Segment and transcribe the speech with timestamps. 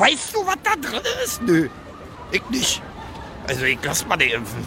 [0.00, 1.42] Weißt du, was da drin ist?
[1.42, 1.68] Nö,
[2.32, 2.80] ich nicht.
[3.46, 4.66] Also ich lass mal die impfen.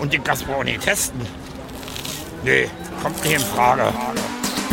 [0.00, 1.20] Und ich lass mal auch nicht testen.
[2.42, 2.68] Nee,
[3.00, 3.92] kommt nicht in Frage.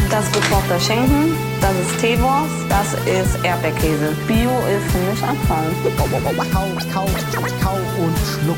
[0.10, 4.16] Das ist gekochter Schinken, das ist Teewurst, das ist Erdbeerkäse.
[4.28, 5.72] Bio ist für mich Abfall.
[5.96, 6.08] Kau,
[6.52, 7.06] kau,
[7.62, 8.58] kau und schluck.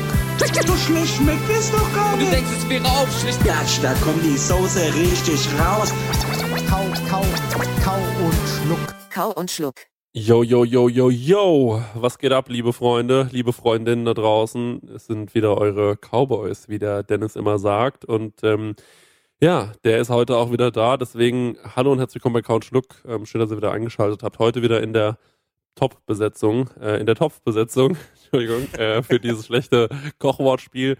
[0.66, 2.32] So schlecht schmeckt es doch gar Du nicht.
[2.32, 3.44] denkst, es wäre aufschlicht.
[3.44, 5.92] Gatsch, da kommt die Soße richtig raus.
[6.70, 6.80] Kau,
[7.10, 7.24] kau,
[7.84, 8.94] kau und schluck.
[9.10, 9.74] Kau und Schluck.
[10.18, 11.82] Yo, yo, yo, yo, yo.
[11.92, 14.80] Was geht ab, liebe Freunde, liebe Freundinnen da draußen?
[14.94, 18.06] Es sind wieder eure Cowboys, wie der Dennis immer sagt.
[18.06, 18.76] Und ähm,
[19.42, 20.96] ja, der ist heute auch wieder da.
[20.96, 22.94] Deswegen hallo und herzlich willkommen bei Count Schluck.
[23.06, 24.38] Ähm, schön, dass ihr wieder eingeschaltet habt.
[24.38, 25.18] Heute wieder in der
[25.74, 30.96] Top-Besetzung, äh, in der Topf-Besetzung, Entschuldigung, äh, für dieses schlechte Kochwortspiel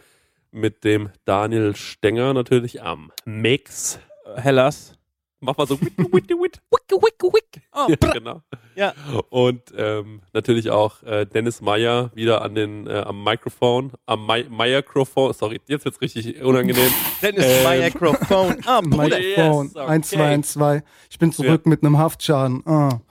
[0.50, 3.98] mit dem Daniel Stenger natürlich am Mix.
[4.34, 4.92] Hellas.
[5.40, 7.62] Mach mal so wick, wick, wick, wick, wick, wick.
[7.76, 8.42] Oh, Ja, genau.
[8.74, 8.94] Ja.
[9.30, 14.44] Und ähm, natürlich auch äh, Dennis Meyer wieder an den äh, am Mikrofon, am Mi
[14.48, 15.32] Microphone.
[15.34, 16.90] Sorry, jetzt wird's richtig unangenehm.
[17.22, 17.80] Dennis Ähm.
[17.80, 18.56] Microphone.
[18.90, 19.18] Bruder.
[19.18, 19.66] Mikrofon.
[19.66, 19.86] Yes, okay.
[19.92, 20.82] 1, 2, 1, 2.
[21.10, 22.62] Ich bin zurück mit einem Haftschaden.
[22.66, 23.00] Ah.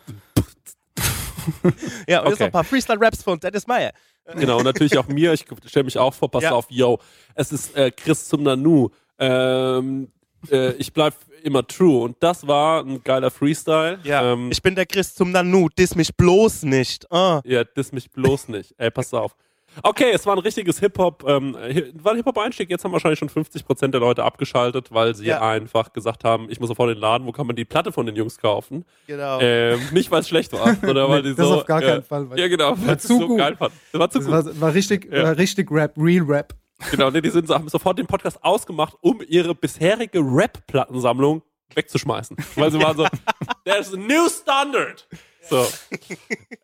[2.08, 2.43] Ja, und jetzt Okay.
[2.43, 3.91] noch ein paar Freestyle-Raps von Dennis Meyer.
[4.36, 5.31] genau, und natürlich auch mir.
[5.33, 6.30] Ich stelle mich auch vor.
[6.31, 6.52] Pass Ja.
[6.53, 6.97] auf, yo.
[7.36, 8.89] Es ist äh, Chris zum Nanu.
[9.19, 10.08] Ähm,
[10.52, 11.13] äh, ich bleib
[11.45, 12.03] immer true.
[12.03, 13.99] Und das war ein geiler Freestyle.
[14.03, 14.33] Ja.
[14.33, 15.69] Ähm, ich bin der Chris zum Nanu.
[15.77, 17.09] Diss mich bloß nicht.
[17.11, 17.41] Ah.
[17.45, 18.73] Ja, diss mich bloß nicht.
[18.77, 19.35] Ey, pass auf.
[19.83, 21.53] Okay, es war ein richtiges Hip-Hop, ähm,
[22.02, 22.70] war ein Hip-Hop-Einstieg.
[22.70, 25.42] Jetzt haben wahrscheinlich schon 50% der Leute abgeschaltet, weil sie Ja.
[25.42, 28.05] einfach gesagt haben, ich muss sofort in den Laden, wo kann man die Platte von
[28.05, 28.86] den Jungs kaufen?
[29.05, 29.37] Genau.
[29.41, 31.55] Ähm, nicht, weil es schlecht war, sondern weil die das so...
[31.55, 33.37] auf gar ja, keinen Fall, Ja, genau, weil war es zu so gut.
[33.37, 33.73] geil fand.
[33.91, 34.33] Das war zu Das gut.
[34.55, 35.23] war, war, richtig, Ja.
[35.23, 36.53] war richtig Rap, Real Rap.
[36.91, 41.41] Genau, nee, die sind, haben sofort den Podcast ausgemacht, um ihre bisherige Rap-Plattensammlung
[41.73, 42.37] wegzuschmeißen.
[42.55, 43.08] Weil sie waren so,
[43.65, 45.08] there's a new standard.
[45.49, 45.67] So.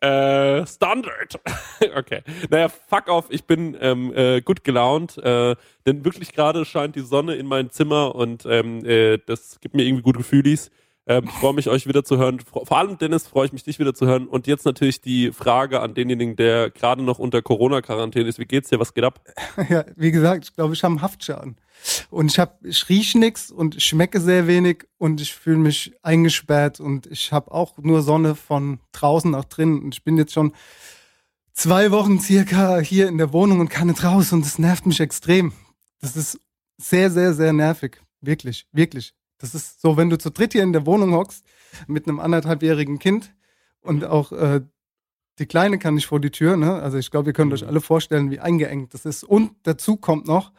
[0.06, 1.40] äh, Standard.
[1.96, 2.22] okay.
[2.50, 5.54] Naja, fuck off, ich bin ähm, äh, gut gelaunt, äh,
[5.86, 9.84] denn wirklich gerade scheint die Sonne in mein Zimmer und ähm, äh, das gibt mir
[9.84, 10.70] irgendwie gute Gefühlis.
[11.04, 12.38] Ähm, freue mich, euch wieder zu hören.
[12.40, 14.28] Vor allem, Dennis, freue ich mich, dich wieder zu hören.
[14.28, 18.38] Und jetzt natürlich die Frage an denjenigen, der gerade noch unter Corona-Quarantäne ist.
[18.38, 18.78] Wie geht's dir?
[18.78, 19.20] Was geht ab?
[19.68, 21.56] Ja, wie gesagt, ich glaube, ich habe einen Haftschaden.
[22.10, 25.92] Und ich hab, ich riech nix und ich schmecke sehr wenig und ich fühle mich
[26.02, 29.82] eingesperrt und ich habe auch nur Sonne von draußen nach drinnen.
[29.82, 30.52] Und ich bin jetzt schon
[31.52, 35.00] zwei Wochen circa hier in der Wohnung und kann nicht raus und das nervt mich
[35.00, 35.52] extrem.
[36.00, 36.38] Das ist
[36.76, 38.00] sehr, sehr, sehr nervig.
[38.20, 39.14] Wirklich, wirklich.
[39.42, 41.44] Das ist so, wenn du zu dritt hier in der Wohnung hockst
[41.88, 43.34] mit einem anderthalbjährigen Kind
[43.80, 44.60] und auch äh,
[45.40, 46.74] die Kleine kann nicht vor die Tür, ne?
[46.74, 49.24] Also ich glaube, ihr könnt euch alle vorstellen, wie eingeengt das ist.
[49.24, 50.52] Und dazu kommt noch,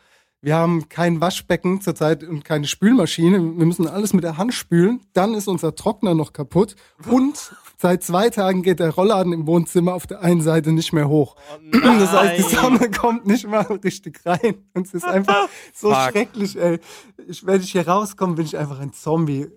[0.44, 3.38] wir haben kein Waschbecken zurzeit und keine Spülmaschine.
[3.38, 5.00] Wir müssen alles mit der Hand spülen.
[5.14, 6.76] Dann ist unser Trockner noch kaputt.
[7.09, 11.08] Und seit zwei Tagen geht der Rollladen im Wohnzimmer auf der einen Seite nicht mehr
[11.08, 11.38] hoch.
[11.72, 14.56] Das heißt, die Sonne kommt nicht mal richtig rein.
[14.74, 16.12] Und es ist einfach so Fuck.
[16.12, 16.80] schrecklich, ey.
[17.25, 19.48] Ich, wenn ich hier rauskomme, bin ich einfach ein Zombie.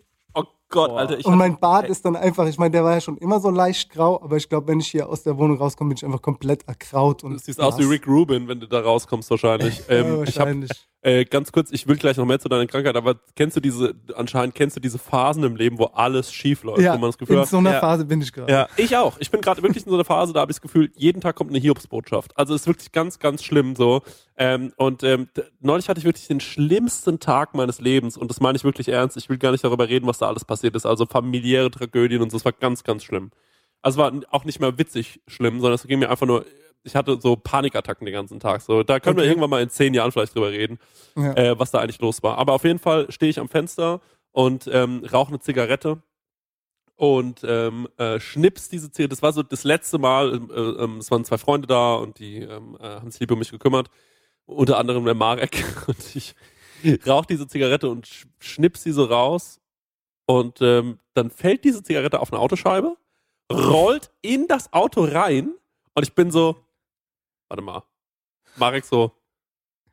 [0.68, 1.18] Gott, Alter.
[1.18, 3.50] Ich Und mein Bart ist dann einfach, ich meine, der war ja schon immer so
[3.50, 6.22] leicht grau, aber ich glaube, wenn ich hier aus der Wohnung rauskomme, bin ich einfach
[6.22, 7.22] komplett erkraut.
[7.22, 7.90] Und Du siehst aus wie nass.
[7.92, 9.78] Rick Rubin, wenn du da rauskommst wahrscheinlich.
[9.88, 10.70] Ja, Ähm, ich hab, wahrscheinlich.
[11.02, 13.94] äh, ganz kurz, ich will gleich noch mehr zu deiner Krankheit, aber kennst du diese,
[14.16, 17.18] anscheinend kennst du diese Phasen im Leben, wo alles schief läuft, ja, wo man das
[17.18, 17.80] Gefühl in hat, so einer Ja.
[17.80, 18.50] Phase bin ich gerade.
[18.52, 18.66] Ja.
[18.76, 19.16] ich auch.
[19.20, 21.36] Ich bin gerade wirklich in so einer Phase, da habe ich das Gefühl, jeden Tag
[21.36, 22.36] kommt eine Hiobsbotschaft.
[22.36, 24.02] Also es ist wirklich ganz, ganz schlimm so.
[24.38, 25.28] Ähm, und ähm,
[25.60, 29.16] neulich hatte ich wirklich den schlimmsten Tag meines Lebens und das meine ich wirklich ernst.
[29.16, 30.86] Ich will gar nicht darüber reden, was da alles passiert ist.
[30.86, 32.36] Also familiäre Tragödien und so.
[32.36, 33.30] Es war ganz, ganz schlimm.
[33.82, 36.44] Also es war auch nicht mehr witzig schlimm, sondern es ging mir einfach nur,
[36.82, 38.60] ich hatte so Panikattacken den ganzen Tag.
[38.62, 39.30] So, da können wir Okay.
[39.30, 40.78] irgendwann mal in zehn Jahren vielleicht drüber reden,
[41.16, 41.32] Ja.
[41.34, 42.38] äh, was da eigentlich los war.
[42.38, 44.00] Aber auf jeden Fall stehe ich am Fenster
[44.32, 46.02] und ähm, rauche eine Zigarette
[46.96, 49.10] und ähm, äh, schnips diese Zigarette.
[49.14, 52.18] Das war so das letzte Mal, ähm, äh, ähm, es waren zwei Freunde da und
[52.18, 53.88] die ähm, äh, haben sich lieb um mich gekümmert.
[54.46, 55.64] Unter anderem der Marek.
[55.88, 56.34] Und ich
[57.04, 59.60] rauche diese Zigarette und sch schnips sie so raus.
[60.26, 62.96] Und ähm, dann fällt diese Zigarette auf eine Autoscheibe,
[63.50, 65.54] rollt in das Auto rein
[65.94, 66.56] und ich bin so,
[67.48, 67.84] warte mal,
[68.56, 69.12] Marek so,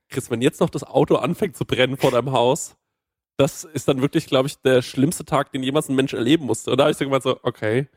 [0.10, 2.76] Chris, wenn jetzt noch das Auto anfängt zu brennen vor deinem Haus,
[3.38, 6.72] das ist dann wirklich, glaube ich, der schlimmste Tag, den jemals ein Mensch erleben musste.
[6.72, 7.88] Und da habe ich so gemeint so, okay,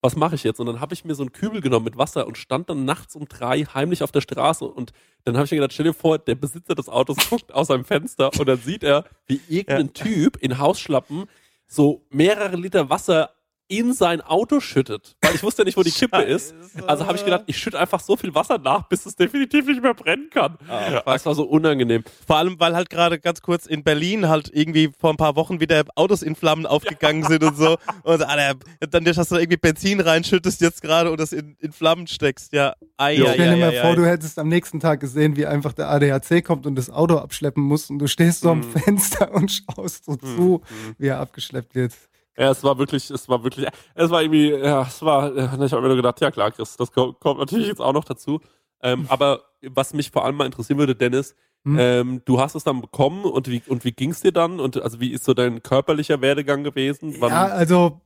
[0.00, 0.60] was mache ich jetzt?
[0.60, 3.16] Und dann habe ich mir so einen Kübel genommen mit Wasser und stand dann nachts
[3.16, 4.92] um drei heimlich auf der Straße und
[5.24, 7.86] dann habe ich mir gedacht, stell dir vor, der Besitzer des Autos guckt aus seinem
[7.86, 11.24] Fenster und dann sieht er, wie irgendein Typ in Hausschlappen
[11.66, 13.30] so mehrere Liter Wasser
[13.68, 15.16] in sein Auto schüttet.
[15.22, 16.54] Weil ich wusste ja nicht, wo die Kippe ist.
[16.86, 19.82] Also habe ich gedacht, ich schütte einfach so viel Wasser nach, bis es definitiv nicht
[19.82, 20.58] mehr brennen kann.
[20.68, 22.04] Ah, das war so unangenehm.
[22.26, 25.60] Vor allem, weil halt gerade ganz kurz in Berlin halt irgendwie vor ein paar Wochen
[25.60, 27.78] wieder Autos in Flammen aufgegangen sind und so.
[28.02, 28.58] Und Alter,
[28.90, 32.52] dann hast du irgendwie Benzin reinschüttest jetzt gerade und das in, in Flammen steckst.
[32.52, 33.94] Ja, ei, Ich ei, stell ei, dir mal ei, vor, ei.
[33.96, 37.62] du hättest am nächsten Tag gesehen, wie einfach der ADAC kommt und das Auto abschleppen
[37.62, 38.72] muss und du stehst so am Mhm.
[38.72, 40.60] Fenster und schaust so zu,
[40.98, 41.92] wie er abgeschleppt wird.
[42.36, 45.80] Ja, es war wirklich, es war wirklich, es war irgendwie, ja, es war, ich habe
[45.82, 48.40] mir nur gedacht, ja klar, Chris, das kommt, kommt natürlich jetzt auch noch dazu.
[48.82, 51.34] Ähm, aber was mich vor allem mal interessieren würde, Dennis,
[51.66, 51.78] Hm.
[51.78, 54.60] ähm, du hast es dann bekommen und wie, und wie ging's dir dann?
[54.60, 57.14] Und also wie ist so dein körperlicher Werdegang gewesen?
[57.20, 58.02] Wann, Ja, also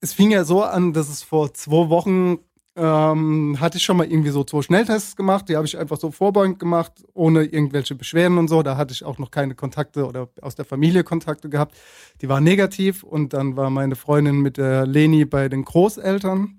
[0.00, 2.38] es fing ja so an, dass es vor zwei Wochen
[2.76, 5.48] ähm, hatte ich schon mal irgendwie so zwei Schnelltests gemacht.
[5.48, 8.62] Die habe ich einfach so vorbeugend gemacht, ohne irgendwelche Beschwerden und so.
[8.62, 11.74] Da hatte ich auch noch keine Kontakte oder aus der Familie Kontakte gehabt.
[12.20, 16.58] Die waren negativ und dann war meine Freundin mit der Leni bei den Großeltern.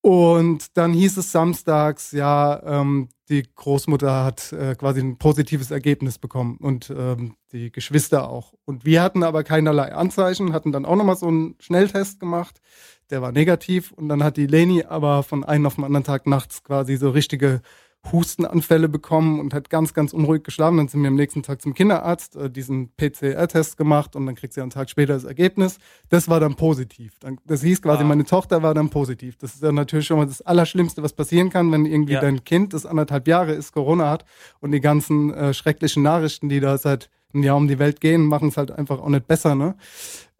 [0.00, 6.18] Und dann hieß es samstags, ja, ähm, die Großmutter hat äh, quasi ein positives Ergebnis
[6.18, 8.54] bekommen und ähm, die Geschwister auch.
[8.64, 12.60] Und wir hatten aber keinerlei Anzeichen, hatten dann auch nochmal so einen Schnelltest gemacht,
[13.10, 13.92] der war negativ.
[13.92, 17.10] Und dann hat die Leni aber von einem auf den anderen Tag nachts quasi so
[17.10, 17.60] richtige
[18.12, 20.76] Hustenanfälle bekommen und hat ganz, ganz unruhig geschlafen.
[20.76, 24.54] Dann sind wir am nächsten Tag zum Kinderarzt, äh, diesen PCR-Test gemacht und dann kriegt
[24.54, 25.78] sie einen Tag später das Ergebnis.
[26.08, 27.18] Das war dann positiv.
[27.18, 28.06] Dann, das hieß quasi, Ah.
[28.06, 29.36] meine Tochter war dann positiv.
[29.36, 32.20] Das ist dann natürlich schon mal das Allerschlimmste, was passieren kann, wenn irgendwie Ja.
[32.20, 34.24] dein Kind, das anderthalb Jahre ist, Corona hat
[34.60, 38.24] und die ganzen äh, schrecklichen Nachrichten, die da seit einem Jahr um die Welt gehen,
[38.24, 39.74] machen es halt einfach auch nicht besser, ne?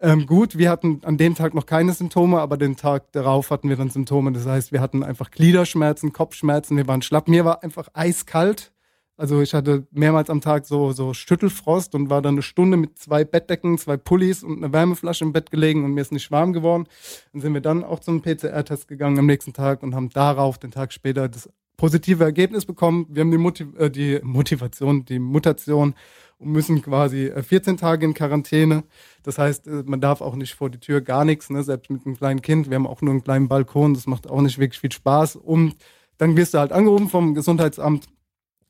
[0.00, 3.68] Ähm, gut, wir hatten an dem Tag noch keine Symptome, aber den Tag darauf hatten
[3.68, 4.30] wir dann Symptome.
[4.32, 7.26] Das heißt, wir hatten einfach Gliederschmerzen, Kopfschmerzen, wir waren schlapp.
[7.26, 8.72] Mir war einfach eiskalt.
[9.16, 12.96] Also ich hatte mehrmals am Tag so, so Schüttelfrost und war dann eine Stunde mit
[12.96, 16.52] zwei Bettdecken, zwei Pullis und einer Wärmeflasche im Bett gelegen und mir ist nicht warm
[16.52, 16.86] geworden.
[17.32, 20.70] Dann sind wir dann auch zum PCR-Test gegangen am nächsten Tag und haben darauf den
[20.70, 23.06] Tag später das positive Ergebnis bekommen.
[23.08, 25.94] Wir haben die, Motiv äh, die Motivation, die Mutation
[26.38, 28.84] und müssen quasi äh, 14 Tage in Quarantäne.
[29.22, 31.62] Das heißt, äh, man darf auch nicht vor die Tür gar nichts, ne?
[31.62, 32.68] selbst mit einem kleinen Kind.
[32.68, 35.36] Wir haben auch nur einen kleinen Balkon, das macht auch nicht wirklich viel Spaß.
[35.36, 35.76] Und
[36.18, 38.06] dann wirst du halt angerufen vom Gesundheitsamt.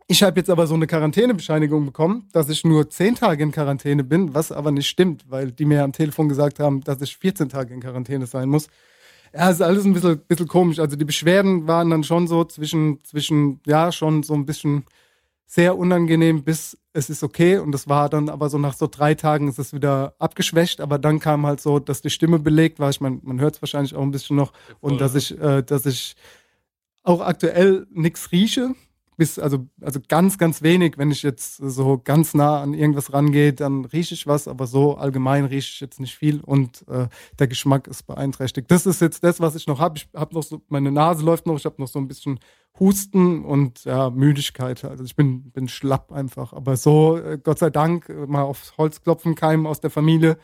[0.06, 4.04] Ich habe jetzt aber so eine Quarantänebescheinigung bekommen, dass ich nur 10 Tage in Quarantäne
[4.04, 7.48] bin, was aber nicht stimmt, weil die mir am Telefon gesagt haben, dass ich 14
[7.48, 8.68] Tage in Quarantäne sein muss.
[9.34, 10.78] Ja, ist alles ein bisschen, bisschen komisch.
[10.78, 14.84] Also die Beschwerden waren dann schon so zwischen, zwischen, ja, schon so ein bisschen
[15.46, 17.58] sehr unangenehm bis es ist okay.
[17.58, 20.80] Und das war dann aber so nach so drei Tagen ist es wieder abgeschwächt.
[20.80, 22.90] Aber dann kam halt so, dass die Stimme belegt war.
[22.90, 24.52] Ich meine, man hört es wahrscheinlich auch ein bisschen noch.
[24.80, 26.16] Und dass ich, äh, dass ich
[27.04, 28.74] auch aktuell nichts rieche.
[29.18, 30.96] Bis, also, also ganz, ganz wenig.
[30.96, 34.96] Wenn ich jetzt so ganz nah an irgendwas rangehe, dann rieche ich was, aber so
[34.96, 38.70] allgemein rieche ich jetzt nicht viel und äh, der Geschmack ist beeinträchtigt.
[38.70, 39.98] Das ist jetzt das, was ich noch habe.
[39.98, 42.38] Ich habe noch so, meine Nase läuft noch, ich habe noch so ein bisschen
[42.78, 44.84] Husten und ja, Müdigkeit.
[44.84, 46.52] Also ich bin, bin schlapp einfach.
[46.52, 50.38] Aber so, äh, Gott sei Dank, äh, mal aufs Holz klopfen, keinem aus der Familie,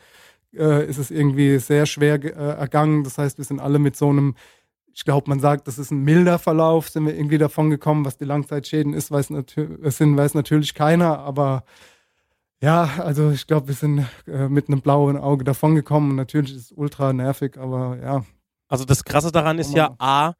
[0.53, 3.05] äh, ist es irgendwie sehr schwer äh, ergangen.
[3.05, 4.35] Das heißt, wir sind alle mit so einem
[4.97, 8.05] ich glaube, man sagt, das ist ein milder Verlauf, sind wir irgendwie davon gekommen.
[8.05, 11.19] Was die Langzeitschäden ist, weiß, sind, weiß natürlich keiner.
[11.19, 11.65] Aber
[12.61, 16.15] ja, also ich glaube, wir sind äh, mit einem blauen Auge davon gekommen.
[16.15, 18.25] Natürlich ist es ultra nervig, aber ja.
[18.67, 20.33] Also das Krasse daran ist ja, A,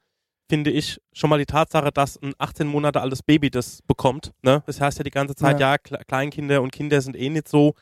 [0.49, 4.31] finde ich, schon mal die Tatsache, dass ein 18 Monate altes Baby das bekommt.
[4.41, 4.63] Ne?
[4.65, 5.75] Das heißt ja die ganze Zeit, ja, Ja.
[5.75, 7.75] Kle- Kleinkinder und Kinder sind eh nicht so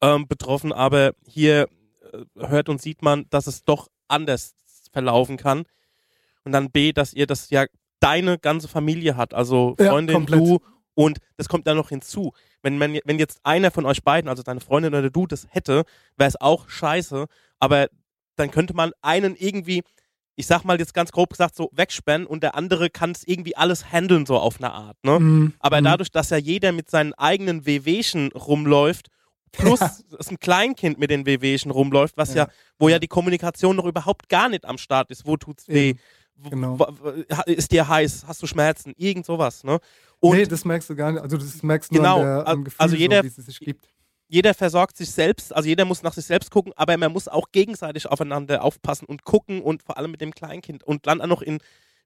[0.00, 1.68] ähm, betroffen, aber hier
[2.12, 4.54] äh, hört und sieht man, dass es doch anders
[4.92, 5.64] verlaufen kann.
[6.44, 7.66] Und dann B, dass ihr das ja
[8.00, 10.40] deine ganze Familie hat, also Ja, Freundin, komplett.
[10.40, 10.60] du
[10.94, 12.32] und das kommt dann noch hinzu.
[12.62, 15.84] Wenn, man, wenn jetzt einer von euch beiden, also deine Freundin oder du, das hätte,
[16.16, 17.26] wäre es auch scheiße,
[17.58, 17.88] aber
[18.36, 19.82] dann könnte man einen irgendwie,
[20.36, 23.56] ich sag mal jetzt ganz grob gesagt, so wegsperren und der andere kann es irgendwie
[23.56, 24.96] alles handeln, so auf eine Art.
[25.02, 25.20] Ne?
[25.20, 25.84] Mm, Aber mm.
[25.84, 29.08] dadurch, dass ja jeder mit seinen eigenen Wehwehchen rumläuft,
[29.52, 29.80] plus
[30.18, 32.44] es ein Kleinkind mit den Wehwehchen rumläuft, was ja.
[32.44, 32.52] Ja.
[32.78, 35.26] wo ja die Kommunikation noch überhaupt gar nicht am Start ist.
[35.26, 35.94] Wo tut's weh?
[36.50, 36.76] Genau.
[37.46, 38.24] Ist dir heiß?
[38.26, 38.92] Hast du Schmerzen?
[38.96, 39.78] Irgend sowas, ne?
[40.20, 41.22] Und nee, das merkst du gar nicht.
[41.22, 43.88] Also das merkst du Genau, der, am Gefühl, also jeder- so, wie es sich gibt.
[44.28, 47.52] jeder versorgt sich selbst, also jeder muss nach sich selbst gucken, aber man muss auch
[47.52, 50.82] gegenseitig aufeinander aufpassen und gucken und vor allem mit dem Kleinkind.
[50.82, 51.58] Und dann auch noch in,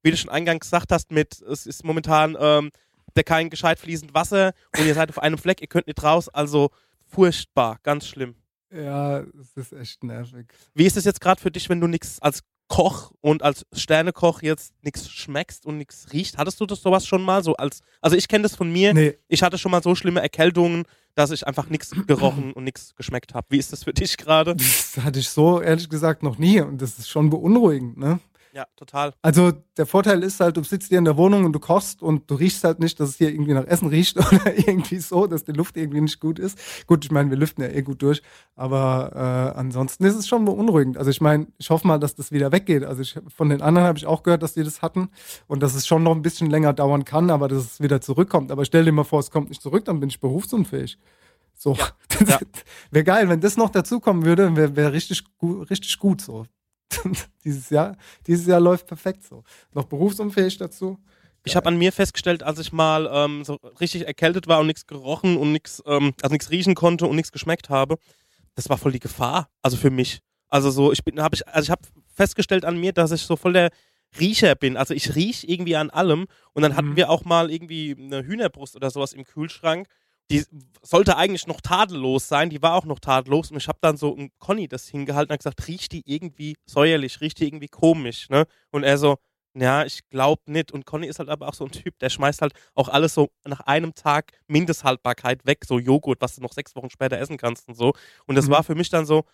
[0.03, 2.71] wie du schon eingangs gesagt hast, mit, es ist momentan ähm,
[3.17, 6.29] der kein gescheit fließend Wasser und ihr seid auf einem Fleck, ihr könnt nicht raus,
[6.29, 6.71] also
[7.07, 8.35] furchtbar, ganz schlimm.
[8.71, 10.47] Ja, es ist echt nervig.
[10.75, 14.43] Wie ist es jetzt gerade für dich, wenn du nichts als Koch und als Sternekoch
[14.43, 16.39] jetzt nichts schmeckst und nichts riecht.
[16.39, 17.43] Hattest du das sowas schon mal?
[17.43, 18.95] So als, also ich kenne das von mir.
[18.95, 20.85] Nee, Ich hatte schon mal so schlimme Erkältungen,
[21.15, 23.47] dass ich einfach nichts gerochen und nichts geschmeckt habe.
[23.51, 24.55] Wie ist das für dich gerade?
[24.55, 28.21] das hatte ich so ehrlich gesagt noch nie und das ist schon beunruhigend, ne?
[28.53, 29.13] Ja, total.
[29.23, 32.31] Also der Vorteil ist halt, du sitzt hier in der Wohnung und du kochst und
[32.31, 35.45] du riechst halt nicht, dass es hier irgendwie nach Essen riecht oder irgendwie so, dass
[35.45, 36.59] die Luft irgendwie nicht gut ist.
[36.87, 38.23] Gut, ich meine, wir lüften ja eh gut durch,
[38.57, 39.13] aber
[39.55, 40.97] äh, ansonsten ist es schon beunruhigend.
[40.97, 42.85] Also ich meine, ich hoffe mal, dass das wieder weggeht.
[42.85, 45.11] Also ich, von den anderen habe ich auch gehört, dass die das hatten
[45.47, 48.51] und dass es schon noch ein bisschen länger dauern kann, aber dass es wieder zurückkommt.
[48.51, 50.99] Aber stell dir mal vor, es kommt nicht zurück, dann bin ich berufsunfähig.
[51.55, 51.77] So,
[52.27, 52.39] Ja.
[52.91, 56.47] wäre geil, wenn das noch dazukommen würde, wäre wär richtig, gu richtig gut so.
[57.45, 59.45] dieses Jahr, dieses Jahr läuft perfekt so.
[59.73, 60.99] Noch berufsunfähig dazu.
[61.45, 64.87] Ich habe an mir festgestellt, als ich mal ähm, so richtig erkältet war und nichts
[64.87, 67.97] gerochen und nichts, ähm, also nichts riechen konnte und nichts geschmeckt habe,
[68.55, 69.49] das war voll die Gefahr.
[69.63, 70.19] Also für mich.
[70.49, 73.37] Also so, ich bin, habe ich, also ich habe festgestellt an mir, dass ich so
[73.37, 73.71] voll der
[74.19, 74.77] Riecher bin.
[74.77, 76.27] Also ich riech irgendwie an allem.
[76.53, 76.97] Und dann hatten Mhm.
[76.97, 79.87] wir auch mal irgendwie eine Hühnerbrust oder sowas im Kühlschrank.
[80.31, 80.45] Die
[80.83, 83.51] sollte eigentlich noch tadellos sein, die war auch noch tadellos.
[83.51, 87.21] Und ich habe dann so ein Conny das hingehalten und gesagt, riecht die irgendwie säuerlich,
[87.21, 88.47] riecht die irgendwie komisch, ne?
[88.71, 89.17] Und er so,
[89.55, 90.71] ja, ich glaube nicht.
[90.71, 93.31] Und Conny ist halt aber auch so ein Typ, der schmeißt halt auch alles so
[93.47, 97.67] nach einem Tag Mindesthaltbarkeit weg, so Joghurt, was du noch sechs Wochen später essen kannst
[97.69, 97.95] und so.
[98.27, 98.51] Und das Mhm.
[98.51, 99.25] war für mich dann so,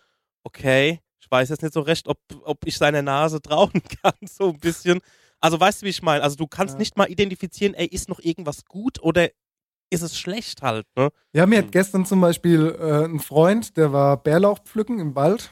[0.43, 3.71] okay, ich weiß jetzt nicht so recht, ob, ob ich seiner Nase trauen
[4.01, 5.01] kann, so ein bisschen.
[5.41, 6.23] Also weißt du, wie ich meine?
[6.23, 6.79] Also du kannst Ja.
[6.79, 9.29] nicht mal identifizieren, ey, ist noch irgendwas gut oder
[9.95, 11.09] ist es schlecht halt, ne?
[11.33, 15.51] Ja, mir hat gestern zum Beispiel äh, ein Freund, der war Bärlauch pflücken im Wald.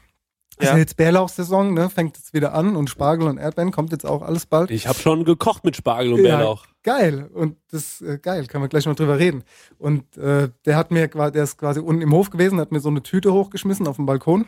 [0.60, 0.74] Ist Ja.
[0.74, 1.90] ja jetzt Bärlauchsaison, ne?
[1.90, 4.70] Fängt jetzt wieder an und Spargel und Erdbeeren kommt jetzt auch alles bald.
[4.70, 6.38] Ich habe schon gekocht mit Spargel und Ja.
[6.38, 6.66] Bärlauch.
[6.84, 7.30] Geil.
[7.34, 9.44] Und das äh, geil, kann man gleich mal drüber reden.
[9.80, 12.82] Und äh, der hat mir quasi, der ist quasi unten im Hof gewesen, hat mir
[12.82, 14.46] so eine Tüte hochgeschmissen auf dem Balkon.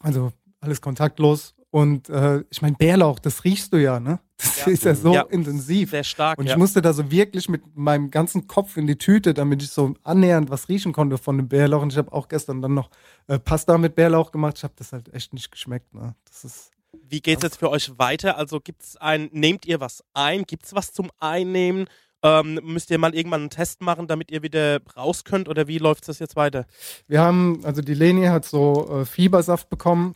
[0.00, 1.55] Also alles kontaktlos.
[1.70, 4.20] Und äh, ich meine, Bärlauch, das riechst du ja, ne?
[4.38, 4.66] Das Ja.
[4.72, 5.22] ist ja so Ja.
[5.22, 5.90] intensiv.
[5.90, 6.38] Sehr stark.
[6.38, 6.58] Und ich ja.
[6.58, 10.50] musste da so wirklich mit meinem ganzen Kopf in die Tüte, damit ich so annähernd
[10.50, 11.82] was riechen konnte von dem Bärlauch.
[11.82, 12.90] Und ich habe auch gestern dann noch
[13.26, 14.54] äh, Pasta mit Bärlauch gemacht.
[14.58, 15.92] Ich habe das halt echt nicht geschmeckt.
[15.94, 16.14] Ne?
[16.26, 16.70] Das ist
[17.08, 18.38] Wie geht's jetzt für euch weiter?
[18.38, 20.44] Also gibt's ein, nehmt ihr was ein?
[20.44, 21.86] Gibt's was zum Einnehmen?
[22.22, 25.48] Ähm, müsst ihr mal irgendwann einen Test machen, damit ihr wieder raus könnt?
[25.48, 26.66] Oder wie läuft das jetzt weiter?
[27.06, 30.14] Wir haben, also die Leni hat so äh, Fiebersaft bekommen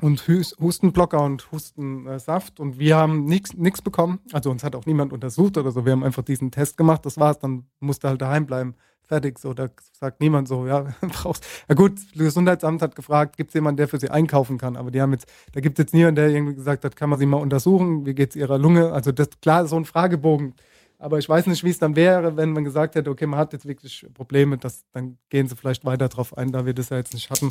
[0.00, 4.20] und Hus Hustenblocker und Hustensaft und wir haben nichts bekommen.
[4.32, 5.84] Also uns hat auch niemand untersucht oder so.
[5.84, 7.38] Wir haben einfach diesen Test gemacht, das war's.
[7.38, 8.74] Dann musste halt daheim bleiben.
[9.06, 9.52] Fertig, so.
[9.52, 11.44] Da sagt niemand so, ja, brauchst.
[11.68, 14.76] Ja gut, das Gesundheitsamt hat gefragt, gibt es jemanden, der für sie einkaufen kann?
[14.76, 17.18] Aber die haben jetzt, da gibt es jetzt niemanden, der irgendwie gesagt hat, kann man
[17.18, 18.06] sie mal untersuchen?
[18.06, 18.92] Wie geht's ihrer Lunge?
[18.92, 20.54] Also das, klar, so ein Fragebogen.
[21.04, 23.52] Aber ich weiß nicht, wie es dann wäre, wenn man gesagt hätte, okay, man hat
[23.52, 26.96] jetzt wirklich Probleme, das, dann gehen sie vielleicht weiter drauf ein, da wir das ja
[26.96, 27.48] jetzt nicht hatten.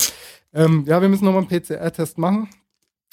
[0.55, 2.49] Ähm, ja, wir müssen nochmal einen PCR-Test machen.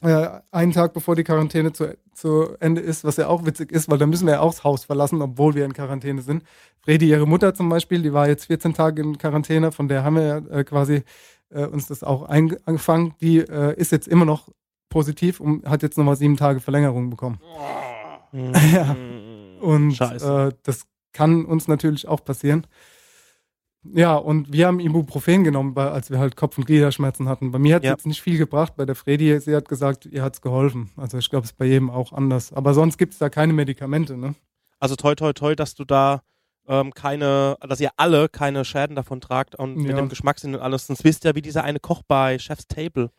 [0.00, 3.90] Äh, einen Tag bevor die Quarantäne zu, zu Ende ist, was ja auch witzig ist,
[3.90, 6.42] weil dann müssen wir ja auch das Haus verlassen, obwohl wir in Quarantäne sind.
[6.80, 10.16] Fredi, ihre Mutter zum Beispiel, die war jetzt 14 Tage in Quarantäne, von der haben
[10.16, 11.02] wir ja äh, quasi
[11.50, 13.14] äh, uns das auch angefangen.
[13.20, 14.48] Die äh, ist jetzt immer noch
[14.88, 17.40] positiv und hat jetzt nochmal sieben Tage Verlängerung bekommen.
[18.32, 18.96] Ja.
[19.60, 22.66] Und äh, das kann uns natürlich auch passieren.
[23.82, 27.50] Ja, und wir haben Ibuprofen genommen, als wir halt Kopf- und Gliederschmerzen hatten.
[27.50, 27.92] Bei mir hat es Ja.
[27.92, 28.74] jetzt nicht viel gebracht.
[28.76, 30.90] Bei der Fredi, sie hat gesagt, ihr hat es geholfen.
[30.96, 32.52] Also ich glaube, es ist bei jedem auch anders.
[32.52, 34.34] Aber sonst gibt es da keine Medikamente, ne?
[34.80, 36.22] Also toi toi toi, dass du da
[36.68, 39.96] ähm, keine, dass ihr alle keine Schäden davon tragt und mit Ja.
[39.96, 40.86] dem Geschmackssinn und alles.
[40.86, 43.10] Sonst wisst ihr, wie dieser eine Koch bei Chef's Table.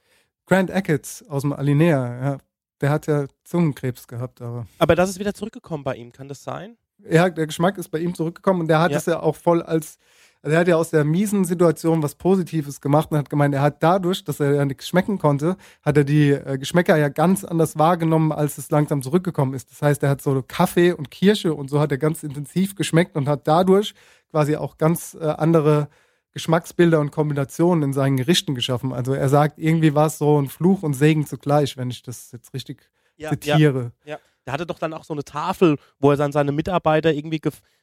[0.45, 2.37] Grant Eckets aus dem Alinea, ja,
[2.81, 6.43] der hat ja Zungenkrebs gehabt, aber Aber das ist wieder zurückgekommen bei ihm, kann das
[6.43, 6.77] sein?
[7.09, 8.97] ja, der Geschmack ist bei ihm zurückgekommen und der hat Ja.
[8.97, 9.97] es ja auch voll als,
[10.43, 13.63] also er hat ja aus der miesen Situation was Positives gemacht und hat gemeint, er
[13.63, 17.43] hat dadurch, dass er ja nichts schmecken konnte, hat er die äh, Geschmäcker ja ganz
[17.43, 19.71] anders wahrgenommen, als es langsam zurückgekommen ist.
[19.71, 23.15] Das heißt, er hat so Kaffee und Kirsche und so hat er ganz intensiv geschmeckt
[23.15, 23.95] und hat dadurch
[24.29, 25.87] quasi auch ganz äh, andere
[26.33, 28.93] Geschmacksbilder und Kombinationen in seinen Gerichten geschaffen.
[28.93, 32.31] Also er sagt, irgendwie war es so ein Fluch und Segen zugleich, wenn ich das
[32.31, 33.91] jetzt richtig Ja, zitiere.
[34.05, 34.17] Ja.
[34.45, 37.39] Der hatte doch dann auch so eine Tafel, wo er dann seine Mitarbeiter irgendwie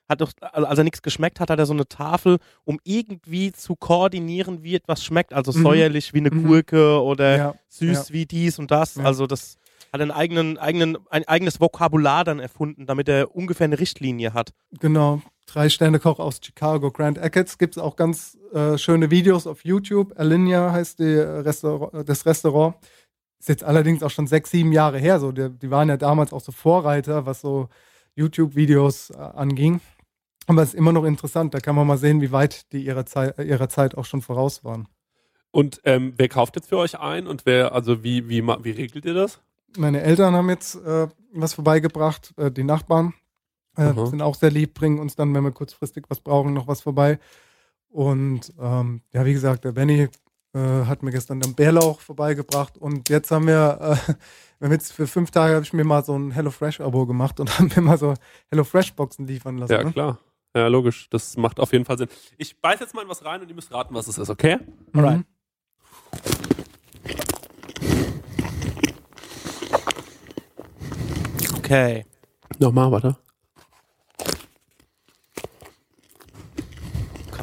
[0.09, 3.77] hat doch, als er nichts geschmeckt hat, hat er so eine Tafel, um irgendwie zu
[3.77, 5.35] koordinieren, wie etwas schmeckt.
[5.35, 5.63] Also Mhm.
[5.63, 6.45] säuerlich wie eine Mhm.
[6.47, 8.95] Gurke oder Ja, süß wie dies und das.
[8.95, 9.05] Ja.
[9.05, 9.57] Also das
[9.93, 14.53] hat einen eigenen, eigenen, ein eigenes Vokabular dann erfunden, damit er ungefähr eine Richtlinie hat.
[14.81, 15.21] Genau.
[15.49, 17.57] Drei Sterne Koch aus Chicago, Grant Eckets.
[17.57, 20.13] Gibt es auch ganz äh, schöne Videos auf YouTube.
[20.19, 22.77] Alinea heißt die äh, Restaurant, das Restaurant.
[23.41, 25.19] Ist jetzt allerdings auch schon sechs, sieben Jahre her.
[25.21, 25.33] So.
[25.33, 27.69] Die, die waren ja damals auch so Vorreiter, was so
[28.17, 29.81] YouTube-Videos äh, anging.
[30.47, 31.55] Aber es ist immer noch interessant.
[31.55, 34.65] Da kann man mal sehen, wie weit die ihrer Zeit, ihrer Zeit auch schon voraus
[34.65, 34.87] waren.
[35.51, 39.07] Und ähm, wer kauft jetzt für euch ein und wer, also wie, wie, wie regelt
[39.07, 39.41] ihr das?
[39.77, 43.15] meine Eltern haben jetzt äh, was vorbeigebracht, äh, die Nachbarn
[43.79, 44.07] äh, Aha.
[44.07, 47.19] sind auch sehr lieb, bringen uns dann, wenn wir kurzfristig was brauchen, noch was vorbei.
[47.89, 50.09] Und ähm, ja, wie gesagt, der Benny
[50.55, 54.13] äh, hat mir gestern dann Bärlauch vorbeigebracht und jetzt haben wir, äh,
[54.59, 57.51] wir haben jetzt für fünf Tage habe ich mir mal so ein HelloFresh-Abo gemacht und
[57.59, 58.15] haben mir mal so
[58.51, 59.73] HelloFresh-Boxen liefern lassen.
[59.73, 59.93] Ja, ne?
[59.93, 60.19] klar.
[60.57, 61.09] Ja, logisch.
[61.11, 62.09] Das macht auf jeden Fall Sinn.
[62.37, 64.59] Ich beiß jetzt mal in was rein und ihr müsst raten, was es ist, okay?
[64.93, 65.25] Mhm.
[71.59, 72.07] Okay.
[72.59, 73.28] Nochmal, warte.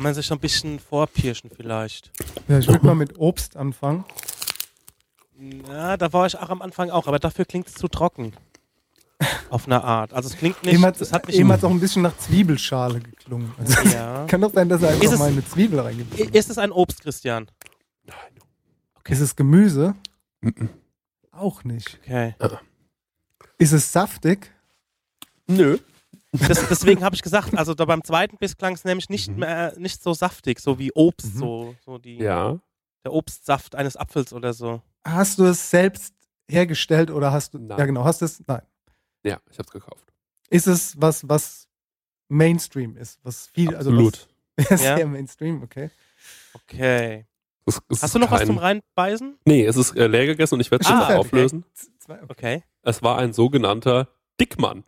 [0.05, 2.11] Man sich ein bisschen vorpirschen vielleicht.
[2.47, 4.05] Ja, ich würde mal mit Obst anfangen.
[5.67, 8.33] Ja, da war ich auch am Anfang auch, aber dafür klingt es zu trocken.
[9.49, 10.13] Auf eine Art.
[10.13, 12.17] Also es klingt nicht, Eben hat es hat nicht eben hat's auch ein bisschen nach
[12.17, 13.51] Zwiebelschale geklungen.
[13.57, 14.25] Also, Ja.
[14.27, 16.19] Kann doch sein, dass er einfach es- mal eine Zwiebel reingibt.
[16.35, 17.49] Ist es ein Obst, Christian?
[19.07, 19.95] Ist es Gemüse?
[20.41, 20.69] Mhm.
[21.31, 21.99] Auch nicht.
[22.03, 22.35] Okay.
[23.57, 24.51] Ist es saftig?
[25.47, 25.77] Nö.
[26.47, 29.39] Das, deswegen habe ich gesagt, also da beim zweiten Biss klang es nämlich nicht Mhm.
[29.39, 31.39] mehr nicht so saftig, so wie Obst, Mhm.
[31.39, 32.59] so, so die, Ja.
[33.03, 34.81] der Obstsaft eines Apfels oder so.
[35.05, 36.13] Hast du es selbst
[36.49, 37.59] hergestellt oder hast du.
[37.59, 37.77] Nein.
[37.77, 38.03] Ja, genau.
[38.03, 38.41] Hast du es.
[38.47, 38.61] Nein.
[39.23, 40.03] Ja, ich hab's gekauft.
[40.49, 41.67] Ist es was, was
[42.29, 43.19] Mainstream ist?
[43.23, 43.75] Was viel.
[43.75, 44.27] Absolut.
[44.57, 44.95] Also was, Ja.
[44.97, 45.89] sehr Mainstream, okay.
[46.53, 47.25] Okay.
[47.67, 49.39] Es- es Hast du noch was kein- zum Reinbeißen?
[49.45, 51.17] Nee, es ist äh, leer gegessen und ich werde es Ah, jetzt okay.
[51.19, 51.65] auflösen.
[52.07, 52.19] Okay.
[52.29, 52.63] Okay.
[52.83, 54.07] Es war ein sogenannter
[54.39, 54.83] Dickmann.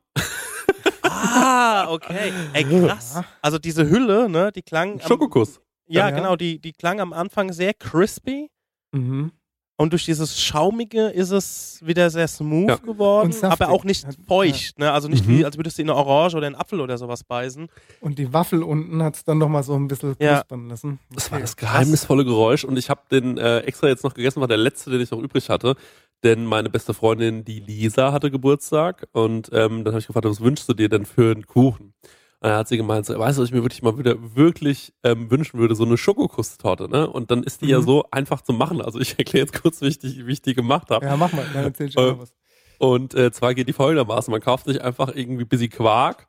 [1.23, 2.31] Ah, okay.
[2.53, 3.21] Ey, krass.
[3.41, 4.93] Also diese Hülle, ne, die klang.
[4.93, 5.59] am- Schokokuss.
[5.87, 6.15] Ja, Ja.
[6.15, 8.49] genau, die, die klang am Anfang sehr crispy.
[8.91, 9.31] Mhm.
[9.79, 12.75] Und durch dieses Schaumige ist es wieder sehr smooth Ja.
[12.77, 14.79] geworden, aber auch nicht feucht.
[14.79, 14.91] Ne?
[14.91, 15.29] Also nicht Mhm.
[15.37, 17.67] wie, als würdest du in eine Orange oder einen Apfel oder sowas beißen.
[18.01, 20.37] Und die Waffel unten hat es dann nochmal so ein bisschen Ja.
[20.37, 20.99] knuspern lassen.
[21.11, 21.43] Das war Okay.
[21.43, 24.89] das geheimnisvolle Geräusch und ich habe den äh, extra jetzt noch gegessen, war der letzte,
[24.89, 25.75] den ich noch übrig hatte.
[26.23, 30.41] Denn meine beste Freundin, die Lisa, hatte Geburtstag und ähm, dann habe ich gefragt, was
[30.41, 31.93] wünschst du dir denn für einen Kuchen?
[32.39, 34.93] Und dann hat sie gemeint, so, weißt du, was ich mir wirklich mal wieder wirklich
[35.03, 37.09] ähm, wünschen würde, so eine Schokokusstorte, ne?
[37.09, 37.83] Und dann ist die ja Mhm.
[37.83, 38.81] so einfach zu machen.
[38.81, 41.05] Also ich erkläre jetzt kurz, wie ich die, wie ich die gemacht habe.
[41.05, 42.33] Ja, mach mal, dann erzähl ich Äh, was.
[42.79, 44.31] Und äh, zwar geht die folgendermaßen.
[44.31, 46.27] Man kauft sich einfach irgendwie ein bisschen Quark,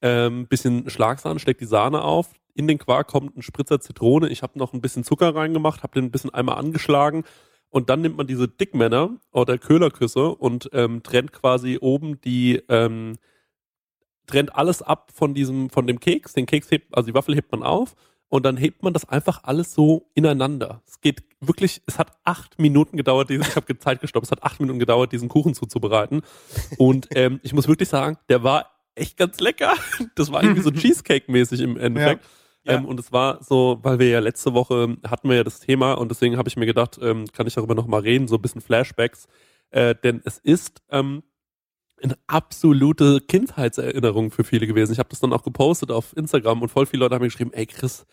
[0.00, 2.30] ähm, bisschen Schlagsahne, steckt die Sahne auf.
[2.54, 4.28] In den Quark kommt ein Spritzer Zitrone.
[4.28, 7.24] Ich habe noch ein bisschen Zucker reingemacht, habe den ein bisschen einmal angeschlagen.
[7.70, 13.16] Und dann nimmt man diese Dickmänner oder Köhlerküsse und ähm, trennt quasi oben die, ähm,
[14.26, 16.32] trennt alles ab von diesem, von dem Keks.
[16.32, 17.94] Den Keks hebt, also die Waffel hebt man auf
[18.28, 20.82] und dann hebt man das einfach alles so ineinander.
[20.86, 24.42] Es geht wirklich, es hat acht Minuten gedauert, diesen, ich habe Zeit gestoppt, es hat
[24.42, 26.22] acht Minuten gedauert, diesen Kuchen zuzubereiten.
[26.76, 29.74] Und ähm, ich muss wirklich sagen, der war echt ganz lecker.
[30.14, 32.22] Das war irgendwie so Cheesecake-mäßig im Endeffekt.
[32.24, 32.30] Ja.
[32.66, 35.94] Ähm, und es war so, weil wir ja letzte Woche hatten wir ja das Thema
[35.94, 38.60] und deswegen habe ich mir gedacht, ähm, kann ich darüber nochmal reden, so ein bisschen
[38.60, 39.28] Flashbacks.
[39.70, 41.22] Äh, denn es ist ähm,
[42.02, 44.92] eine absolute Kindheitserinnerung für viele gewesen.
[44.92, 47.52] Ich habe das dann auch gepostet auf Instagram und voll viele Leute haben mir geschrieben,
[47.52, 48.06] ey Chris,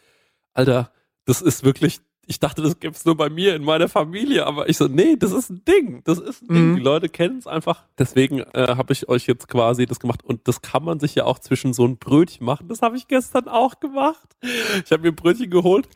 [0.53, 0.91] Alter,
[1.25, 4.77] das ist wirklich, ich dachte, das gibt's nur bei mir in meiner Familie, aber ich
[4.77, 6.71] so, nee, das ist ein Ding, das ist ein Ding.
[6.71, 6.75] Mhm.
[6.75, 7.85] Die Leute kennen es einfach.
[7.97, 11.23] Deswegen äh, habe ich euch jetzt quasi das gemacht und das kann man sich ja
[11.23, 12.67] auch zwischen so ein Brötchen machen.
[12.67, 14.27] Das habe ich gestern auch gemacht.
[14.83, 15.87] Ich habe mir ein Brötchen geholt.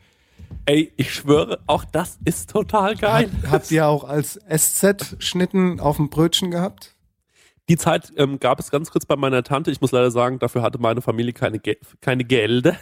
[0.64, 3.30] Ey, ich schwöre, auch das ist total geil.
[3.50, 6.94] Habt ihr auch als SZ-Schnitten auf dem Brötchen gehabt?
[7.68, 9.70] Die Zeit ähm, gab es ganz kurz bei meiner Tante.
[9.70, 12.76] Ich muss leider sagen, dafür hatte meine Familie keine, Ge keine Gelder.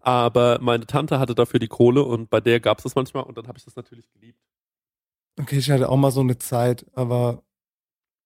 [0.00, 3.36] Aber meine Tante hatte dafür die Kohle und bei der gab es das manchmal und
[3.38, 4.38] dann habe ich das natürlich geliebt.
[5.40, 7.42] Okay, ich hatte auch mal so eine Zeit, aber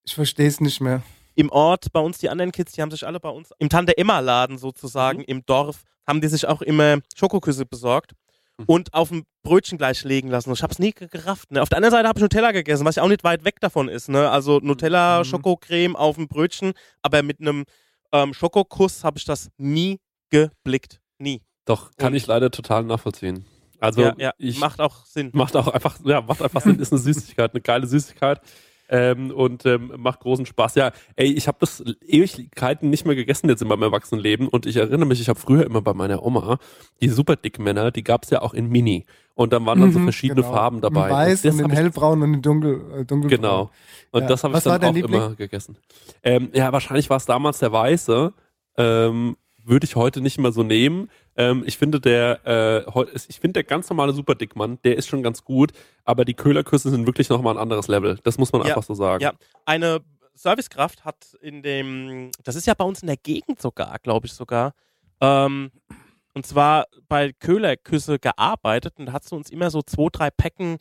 [0.04, 1.02] ich verstehe es nicht mehr.
[1.36, 4.58] Im Ort, bei uns, die anderen Kids, die haben sich alle bei uns im Tante-Emma-Laden
[4.58, 5.24] sozusagen, Mhm.
[5.26, 8.12] im Dorf, haben die sich auch immer Schokoküsse besorgt.
[8.66, 10.52] und auf dem Brötchen gleich legen lassen.
[10.52, 11.50] Ich hab's nie ge- gerafft.
[11.50, 11.62] Ne?
[11.62, 13.88] Auf der anderen Seite habe ich Nutella gegessen, was ja auch nicht weit weg davon
[13.88, 14.08] ist.
[14.08, 14.30] Ne?
[14.30, 15.24] Also Nutella, Mhm.
[15.24, 17.64] Schokocreme auf dem Brötchen, aber mit einem
[18.12, 19.98] ähm, Schokokuss habe ich das nie
[20.30, 21.00] geblickt.
[21.18, 21.42] Nie.
[21.64, 23.44] Doch, kann Und- ich leider total nachvollziehen.
[23.78, 25.30] Also ja, ja, ich macht auch Sinn.
[25.32, 28.40] macht auch einfach, ja, macht einfach Sinn, ist eine Süßigkeit, eine geile Süßigkeit.
[28.92, 30.74] Ähm, und ähm, macht großen Spaß.
[30.74, 34.76] Ja, ey, ich habe das Ewigkeiten nicht mehr gegessen jetzt in meinem Erwachsenenleben und ich
[34.76, 36.58] erinnere mich, ich habe früher immer bei meiner Oma
[37.00, 40.04] die super Dickmänner, die gab's ja auch in Mini und dann waren dann so Mhm,
[40.04, 40.52] verschiedene genau.
[40.52, 41.06] Farben dabei.
[41.08, 43.28] In weiß und in hellbraun und in dunkel, äh, dunkelbraun.
[43.28, 43.70] Genau.
[44.10, 44.28] Und Ja.
[44.28, 45.14] das habe ich dann auch Liebling?
[45.22, 45.76] immer gegessen.
[46.24, 48.32] Ähm, ja, wahrscheinlich war es damals der Weiße.
[48.76, 51.10] Ähm, Würde ich heute nicht mehr so nehmen.
[51.40, 55.42] Ähm, ich finde der, äh, ich finde der ganz normale Superdickmann, der ist schon ganz
[55.42, 55.72] gut,
[56.04, 58.18] aber die Köhlerküsse sind wirklich nochmal ein anderes Level.
[58.24, 59.22] Das muss man Ja, einfach so sagen.
[59.22, 59.32] ja.
[59.64, 60.00] Eine
[60.34, 64.34] Servicekraft hat in dem, das ist ja bei uns in der Gegend sogar, glaube ich
[64.34, 64.72] sogar,
[65.20, 65.70] ähm,
[66.34, 70.76] und zwar bei Köhlerküsse gearbeitet und hat sie uns immer so zwei, drei Päcken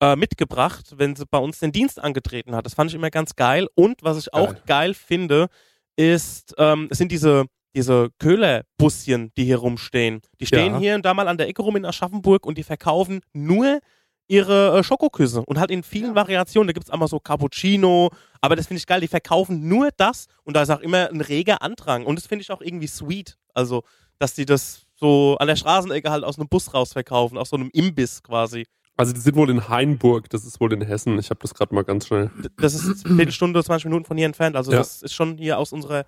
[0.00, 2.64] äh, mitgebracht, wenn sie bei uns den Dienst angetreten hat.
[2.66, 3.68] Das fand ich immer ganz geil.
[3.74, 4.62] Und was ich auch Geil.
[4.66, 5.48] geil finde,
[5.96, 10.20] ist, ähm, es sind diese, diese Köhlerbuschen, die hier rumstehen.
[10.40, 10.78] Die stehen Ja.
[10.78, 13.80] hier und da mal an der Ecke rum in Aschaffenburg und die verkaufen nur
[14.28, 16.68] ihre äh, Schokoküsse und halt in vielen Variationen.
[16.68, 19.00] Da gibt es einmal so Cappuccino, aber das finde ich geil.
[19.00, 22.06] Die verkaufen nur das und da ist auch immer ein reger Andrang.
[22.06, 23.36] Und das finde ich auch irgendwie sweet.
[23.54, 23.82] Also,
[24.18, 27.56] dass die das so an der Straßenecke halt aus einem Bus raus verkaufen, aus so
[27.56, 28.66] einem Imbiss quasi.
[28.96, 31.18] Also die sind wohl in Hainburg, das ist wohl in Hessen.
[31.18, 32.30] Ich habe das gerade mal ganz schnell.
[32.58, 34.56] Das ist eine Viertelstunde, 20 Minuten von hier entfernt.
[34.56, 34.78] Also, Ja.
[34.78, 36.04] das ist schon hier aus unserer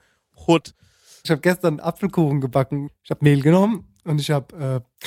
[0.46, 0.74] Hood.
[1.24, 2.90] Ich habe gestern Apfelkuchen gebacken.
[3.02, 5.02] Ich habe Mehl genommen und ich habe äh,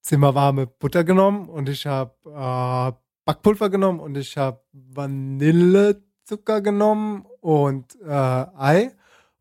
[0.00, 2.92] zimmerwarme Butter genommen und ich habe äh,
[3.26, 8.92] Backpulver genommen und ich habe Vanillezucker genommen und äh, Ei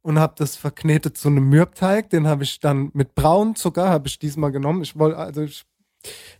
[0.01, 2.09] und habe das verknetet zu einem Mürbteig.
[2.09, 4.81] Den habe ich dann mit braunem Zucker habe ich diesmal genommen.
[4.81, 5.65] Ich wollte also ich,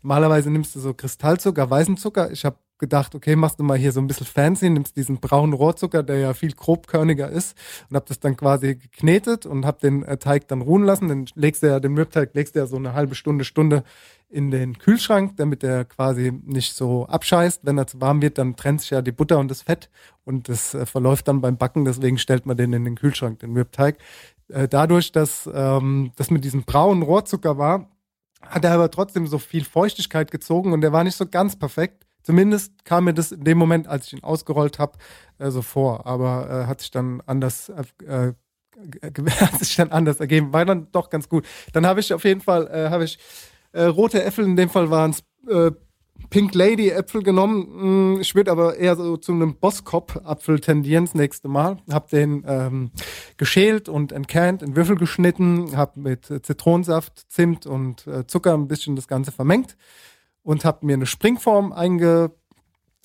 [0.02, 2.32] normalerweise nimmst du so Kristallzucker, weißen Zucker.
[2.32, 5.54] Ich habe gedacht, okay, machst du mal hier so ein bisschen fancy, nimmst diesen braunen
[5.54, 7.58] Rohrzucker, der ja viel grobkörniger ist
[7.90, 11.08] und habe das dann quasi geknetet und habe den äh, Teig dann ruhen lassen.
[11.08, 13.84] Dann legst du ja den Mürbteig, legst du ja so eine halbe Stunde, Stunde
[14.30, 17.62] in den Kühlschrank, damit der quasi nicht so abscheißt.
[17.64, 19.90] Wenn er zu warm wird, dann trennt sich ja die Butter und das Fett
[20.26, 21.86] und das äh, verläuft dann beim Backen.
[21.86, 23.98] Deswegen stellt man den in den Kühlschrank, den Mürbteig.
[24.50, 27.90] Äh, dadurch, dass ähm, das mit diesem braunen Rohrzucker war,
[28.42, 32.06] hat er aber trotzdem so viel Feuchtigkeit gezogen und der war nicht so ganz perfekt.
[32.26, 34.98] Zumindest kam mir das in dem Moment, als ich ihn ausgerollt habe,
[35.38, 36.08] äh, so vor.
[36.08, 38.34] Aber äh, hat sich dann anders äh,
[39.12, 40.52] ge- hat sich dann anders ergeben.
[40.52, 41.46] War dann doch ganz gut.
[41.74, 43.20] Dann habe ich auf jeden Fall äh, habe ich
[43.74, 45.72] äh, rote Äpfel, in dem Fall waren es äh,
[46.32, 48.16] Pink Lady Äpfel genommen.
[48.16, 51.78] Mm, Ich würde aber eher so zu einem Boskop Apfel tendieren das nächste Mal.
[51.92, 52.90] Hab den ähm,
[53.38, 58.68] geschält und entkernt, in Würfel geschnitten, hab mit äh, Zitronensaft, Zimt und äh, Zucker ein
[58.68, 59.78] bisschen das Ganze vermengt
[60.46, 62.32] und hab mir eine Springform einge,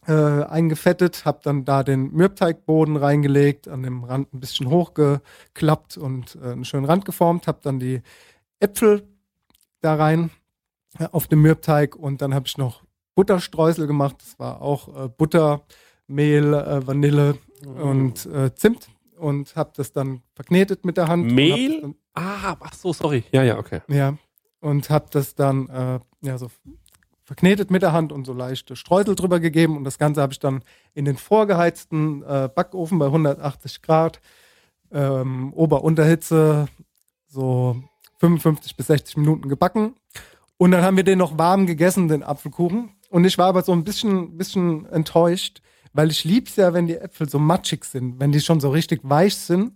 [0.06, 6.36] äh, eingefettet, hab dann da den Mürbteigboden reingelegt, an dem Rand ein bisschen hochgeklappt und
[6.36, 8.02] äh, einen schönen Rand geformt, hab dann die
[8.60, 9.08] Äpfel
[9.80, 10.30] da rein
[10.98, 12.82] äh, auf dem Mürbteig und dann habe ich noch
[13.14, 14.16] Butterstreusel gemacht.
[14.20, 15.62] Das war auch äh, Butter,
[16.06, 21.32] Mehl, äh, Vanille und äh, Zimt und habe das dann verknetet mit der Hand.
[21.32, 21.80] Mehl?
[21.80, 23.24] Dann, Ah, ach so, sorry.
[23.32, 23.80] Ja, ja, okay.
[23.88, 24.16] ja,
[24.60, 26.48] und habe das dann äh, ja so
[27.30, 30.40] verknetet mit der Hand und so leichte Streusel drüber gegeben und das Ganze habe ich
[30.40, 30.64] dann
[30.94, 34.20] in den vorgeheizten äh, Backofen bei 180 Grad
[34.90, 36.66] ähm, Ober-Unterhitze
[37.28, 37.76] so
[38.18, 39.94] 55 bis 60 Minuten gebacken
[40.56, 42.90] und dann haben wir den noch warm gegessen, den Apfelkuchen.
[43.10, 45.62] Und ich war aber so ein bisschen, bisschen enttäuscht,
[45.92, 49.02] weil ich lieb's ja, wenn die Äpfel so matschig sind, wenn die schon so richtig
[49.04, 49.72] weich sind.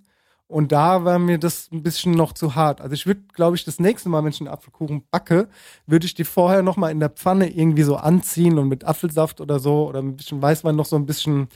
[0.54, 2.80] Und da war mir das ein bisschen noch zu hart.
[2.80, 5.48] Also ich würde, glaube ich, das nächste Mal, wenn ich einen Apfelkuchen backe,
[5.88, 9.40] würde ich die vorher noch mal in der Pfanne irgendwie so anziehen und mit Apfelsaft
[9.40, 11.48] oder so oder ein bisschen Weißwein noch so ein bisschen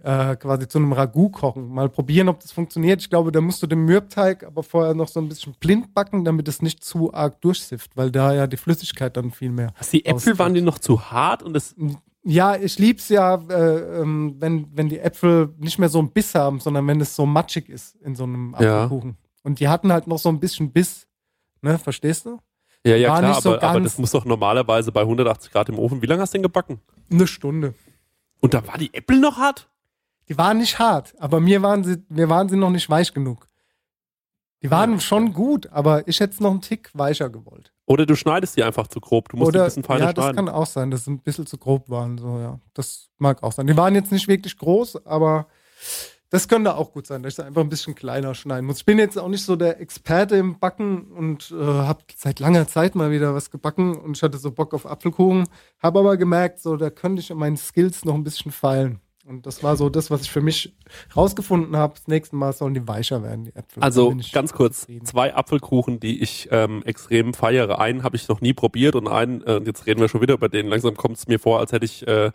[0.00, 1.70] äh, quasi zu einem Ragout kochen.
[1.70, 3.00] Mal probieren, ob das funktioniert.
[3.00, 6.24] Ich glaube, da musst du den Mürbteig aber vorher noch so ein bisschen blind backen,
[6.24, 9.72] damit es nicht zu arg durchsifft, weil da ja die Flüssigkeit dann viel mehr.
[9.76, 10.38] Was, die Äpfel Ausdruck.
[10.38, 11.74] waren die noch zu hart und das.
[12.28, 16.34] Ja, ich lieb's ja, äh, ähm, wenn, wenn die Äpfel nicht mehr so einen Biss
[16.34, 18.84] haben, sondern wenn es so matschig ist in so einem Ja.
[18.84, 19.16] Apfelkuchen.
[19.44, 21.06] Und die hatten halt noch so ein bisschen Biss.
[21.62, 22.40] Ne, verstehst du?
[22.84, 25.68] Ja, ja, War klar, nicht so aber, aber das muss doch normalerweise bei 180 Grad
[25.68, 26.02] im Ofen.
[26.02, 26.80] Wie lange hast du den gebacken?
[27.10, 27.74] Eine Stunde.
[28.40, 29.68] Und da war die Äpfel noch hart?
[30.28, 33.46] Die waren nicht hart, aber mir waren sie, mir waren sie noch nicht weich genug.
[34.62, 37.72] Die waren schon gut, aber ich hätte es noch einen Tick weicher gewollt.
[37.86, 39.28] Oder du schneidest die einfach zu grob.
[39.28, 40.46] Du musst Oder ein bisschen feiner ja, das schneiden.
[40.46, 42.18] kann auch sein, dass sie ein bisschen zu grob waren.
[42.18, 42.60] So, ja.
[42.74, 43.66] Das mag auch sein.
[43.68, 45.46] Die waren jetzt nicht wirklich groß, aber
[46.30, 48.78] das könnte auch gut sein, dass ich sie einfach ein bisschen kleiner schneiden muss.
[48.78, 52.66] Ich bin jetzt auch nicht so der Experte im Backen und äh, habe seit langer
[52.66, 55.48] Zeit mal wieder was gebacken und ich hatte so Bock auf Apfelkuchen.
[55.80, 59.00] Habe aber gemerkt, so da könnte ich an meinen Skills noch ein bisschen feilen.
[59.28, 60.74] Und das war so das, was ich für mich
[61.16, 61.94] rausgefunden habe.
[61.94, 63.82] Das nächste Mal sollen die weicher werden, die Äpfel.
[63.82, 65.04] Also ganz kurz, zufrieden.
[65.04, 67.80] zwei Apfelkuchen, die ich ähm, extrem feiere.
[67.80, 70.48] Einen habe ich noch nie probiert und einen, äh, jetzt reden wir schon wieder über
[70.48, 72.30] den, langsam kommt es mir vor, als hätte ich, äh,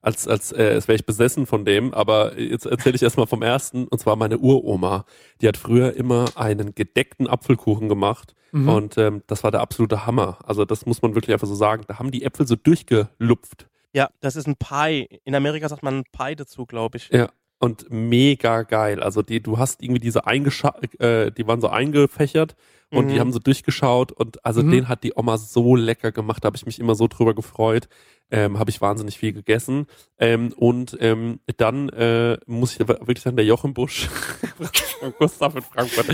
[0.00, 3.42] als, als, äh, als wäre ich besessen von dem, aber jetzt erzähle ich erstmal vom
[3.42, 5.04] ersten, und zwar meine Uroma.
[5.40, 8.68] Die hat früher immer einen gedeckten Apfelkuchen gemacht Mhm.
[8.68, 10.38] und ähm, das war der absolute Hammer.
[10.44, 11.84] Also das muss man wirklich einfach so sagen.
[11.88, 13.66] Da haben die Äpfel so durchgelupft.
[13.92, 15.20] Ja, das ist ein Pie.
[15.24, 17.08] In Amerika sagt man Pie dazu, glaube ich.
[17.10, 17.28] Ja.
[17.58, 19.02] Und mega geil.
[19.02, 22.56] Also die, du hast irgendwie diese eingescha äh, die waren so eingefächert
[22.90, 23.20] und die Mhm.
[23.20, 24.70] haben so durchgeschaut und also Mhm.
[24.72, 27.88] den hat die Oma so lecker gemacht, da habe ich mich immer so drüber gefreut.
[28.30, 29.86] Ähm, habe ich wahnsinnig viel gegessen.
[30.18, 34.08] Ähm, und ähm, dann äh, muss ich wirklich sagen, der Jochen Busch
[35.18, 36.06] Gustav in Frankfurt.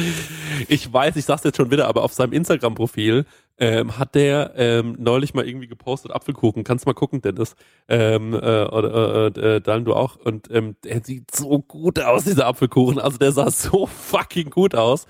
[0.68, 3.24] Ich weiß, ich sag's jetzt schon wieder, aber auf seinem Instagram-Profil
[3.58, 6.64] ähm, hat der ähm, neulich mal irgendwie gepostet, Apfelkuchen.
[6.64, 7.56] Kannst mal gucken, Dennis.
[7.88, 10.16] Ähm, äh, oder äh, äh, Dan, du auch.
[10.16, 12.98] Und ähm, der sieht so gut aus, dieser Apfelkuchen.
[12.98, 15.06] Also der sah so fucking gut aus.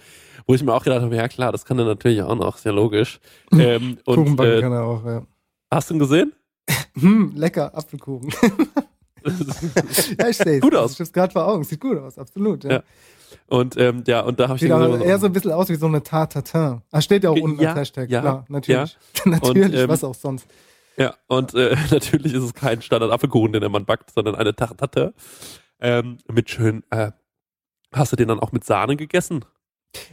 [0.47, 2.65] Wo ich mir auch gedacht habe, ja klar, das kann er natürlich auch noch, ist
[2.65, 3.21] ja logisch.
[3.53, 5.23] Ähm, und Kuchenbacken äh, kann er auch, ja.
[5.71, 6.33] hast du ihn gesehen?
[6.99, 8.31] Hm, lecker, Apfelkuchen.
[10.19, 10.99] ja, ich sehe Gut aus.
[10.99, 11.65] Ich gerade vor Augen.
[11.65, 12.65] Sieht gut aus, absolut.
[12.65, 12.73] Ja.
[12.73, 12.83] Ja.
[13.49, 15.75] Und ähm, ja, und da habe ich Sieht so- eher so ein bisschen aus wie
[15.77, 16.83] so eine Tarte-Tatin.
[16.91, 18.11] Ah, steht ja auch unten Ja, als Hashtag.
[18.11, 18.99] ja, Klar, natürlich.
[19.25, 20.47] natürlich, Und, ähm, was auch sonst.
[20.99, 25.15] Ja, und äh, natürlich ist es kein Standard-Apfelkuchen, den der Mann backt, sondern eine Tartate
[25.81, 26.83] ähm, mit schön.
[26.91, 27.13] Äh,
[27.93, 29.45] hast du den dann auch mit Sahne gegessen?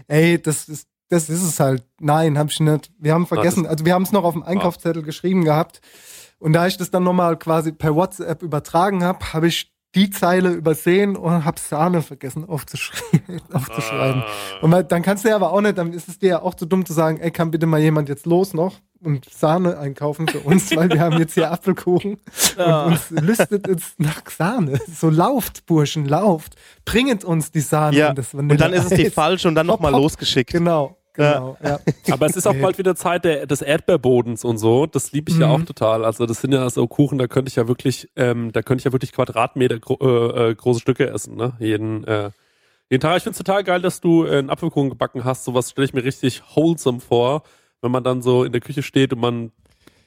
[0.07, 1.83] Ey, das ist, das ist es halt.
[1.99, 2.91] Nein, hab ich nicht.
[2.99, 5.81] Wir haben vergessen, das- also wir haben es noch auf dem Einkaufszettel geschrieben gehabt.
[6.39, 10.49] Und da ich das dann nochmal quasi per WhatsApp übertragen habe, habe ich die Zeile
[10.49, 13.41] übersehen und habe Sahne vergessen aufzuschreiben.
[13.53, 14.23] aufzuschreiben.
[14.23, 14.59] Ah.
[14.61, 16.65] Und dann kannst du ja aber auch nicht, dann ist es dir ja auch zu
[16.65, 20.39] dumm zu sagen, ey, kann bitte mal jemand jetzt los noch und Sahne einkaufen für
[20.39, 22.17] uns, weil wir haben jetzt hier Apfelkuchen
[22.57, 24.79] und uns lüstet es nach Sahne.
[24.91, 26.55] So lauft, Burschen, lauft.
[26.83, 29.91] Bringet uns die Sahne Ja, und und dann ist es die falsche und dann nochmal
[29.91, 30.51] losgeschickt.
[30.51, 31.79] Genau, genau, ja.
[32.11, 34.85] Aber es ist auch bald wieder Zeit der, des Erdbeerbodens und so.
[34.85, 35.53] Das liebe ich ja Mhm.
[35.53, 36.05] auch total.
[36.05, 38.85] Also das sind ja so Kuchen, da könnte ich ja wirklich, ähm, da könnte ich
[38.85, 41.53] ja wirklich Quadratmeter gro äh, äh, große Stücke essen, ne?
[41.59, 42.31] Jeden, äh,
[42.89, 43.17] jeden Tag.
[43.17, 45.43] Ich finde es total geil, dass du äh, einen Apfelkuchen gebacken hast.
[45.45, 47.43] Sowas stelle ich mir richtig wholesome vor,
[47.81, 49.51] wenn man dann so in der Küche steht und man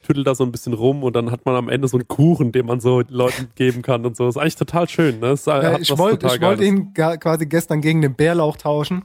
[0.09, 2.51] tüttelt da so ein bisschen rum und dann hat man am Ende so einen Kuchen,
[2.51, 4.25] den man so Leuten geben kann und so.
[4.25, 5.27] Das ist eigentlich total schön, ne?
[5.29, 6.61] Das Ja, Äh, ich wollte Geiles.
[6.65, 9.03] ihn quasi gestern gegen den Bärlauch tauschen.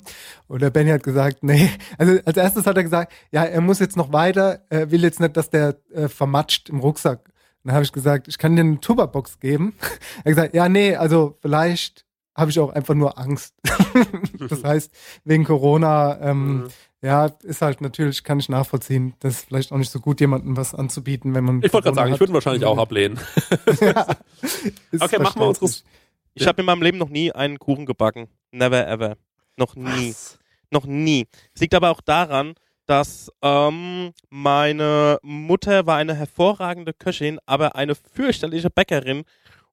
[0.48, 1.68] Und der Benny hat gesagt, nee.
[1.98, 5.20] Also als erstes hat er gesagt, ja, er muss jetzt noch weiter, er will jetzt
[5.20, 7.20] nicht, dass der äh, vermatscht im Rucksack.
[7.64, 9.74] Dann habe ich gesagt, ich kann dir eine Tupperbox geben.
[10.24, 13.54] Er hat gesagt, ja, nee, also vielleicht habe ich auch einfach nur Angst.
[14.48, 14.90] das heißt,
[15.24, 16.64] wegen Corona, ähm, Mhm.
[17.04, 20.56] Ja, ist halt natürlich, kann ich nachvollziehen, das ist vielleicht auch nicht so gut, jemandem
[20.56, 21.62] was anzubieten, wenn man.
[21.62, 22.20] Ich wollte gerade sagen, ich hat.
[22.20, 23.20] würde ihn wahrscheinlich auch ablehnen.
[23.80, 24.06] ja,
[25.00, 25.84] Okay, machen wir unsere- verständlich.
[26.36, 28.26] Ich habe in meinem Leben noch nie einen Kuchen gebacken.
[28.50, 29.16] Never ever.
[29.56, 30.10] Noch nie.
[30.10, 30.38] Was?
[30.70, 31.26] Noch nie.
[31.54, 32.54] Es liegt aber auch daran,
[32.86, 39.22] dass ähm, meine Mutter war eine hervorragende Köchin, aber eine fürchterliche Bäckerin.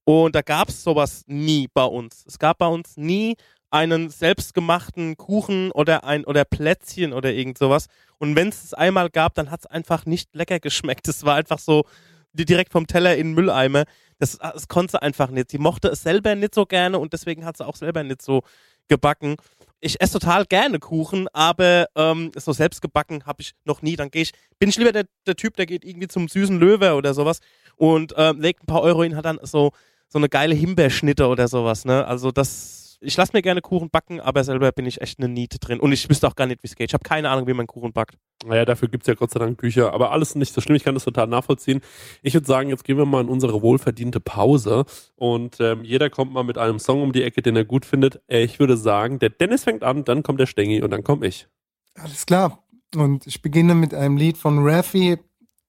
[0.04, 2.24] Und da gab es sowas nie bei uns.
[2.28, 3.36] Es gab bei uns nie
[3.72, 7.88] einen selbstgemachten Kuchen oder ein oder Plätzchen oder irgend sowas.
[8.20, 11.08] Und wenn es es einmal gab, dann hat es einfach nicht lecker geschmeckt.
[11.08, 11.86] Es war einfach so
[12.34, 13.86] direkt vom Teller in den Mülleimer.
[14.20, 15.52] Das, das konnte sie einfach nicht.
[15.52, 18.44] Sie mochte es selber nicht so gerne und deswegen hat sie auch selber nicht so
[18.88, 19.38] gebacken.
[19.80, 23.96] Ich esse total gerne Kuchen, aber ähm, so selbst gebacken habe ich noch nie.
[23.96, 26.94] Dann gehe ich, bin ich lieber der, der Typ, der geht irgendwie zum süßen Löwe
[26.94, 27.40] oder sowas
[27.78, 29.72] und ähm, legt ein paar Euro hin, hat dann so,
[30.08, 31.86] so eine geile Himbeerschnitte oder sowas.
[31.86, 32.06] Ne?
[32.06, 35.58] Also das, ich lasse mir gerne Kuchen backen, aber selber bin ich echt eine Niete
[35.58, 35.80] drin.
[35.80, 36.92] Und ich wüsste auch gar nicht, wie es geht.
[36.92, 38.16] Ich habe keine Ahnung, wie man Kuchen backt.
[38.46, 39.92] Naja, dafür gibt's ja Gott sei Dank Bücher.
[39.94, 41.82] Aber alles nicht so schlimm, ich kann das total nachvollziehen.
[42.22, 44.86] Ich würde sagen, jetzt gehen wir mal in unsere wohlverdiente Pause.
[45.16, 48.22] Und ähm, jeder kommt mal mit einem Song um die Ecke, den er gut findet.
[48.28, 51.26] Äh, ich würde sagen, der Dennis fängt an, dann kommt der Stengi und dann komme
[51.26, 51.48] ich.
[51.96, 52.64] Alles klar.
[52.96, 55.18] Und ich beginne mit einem Lied von Raffi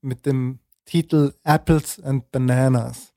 [0.03, 3.15] mit dem Titel Apples and Bananas.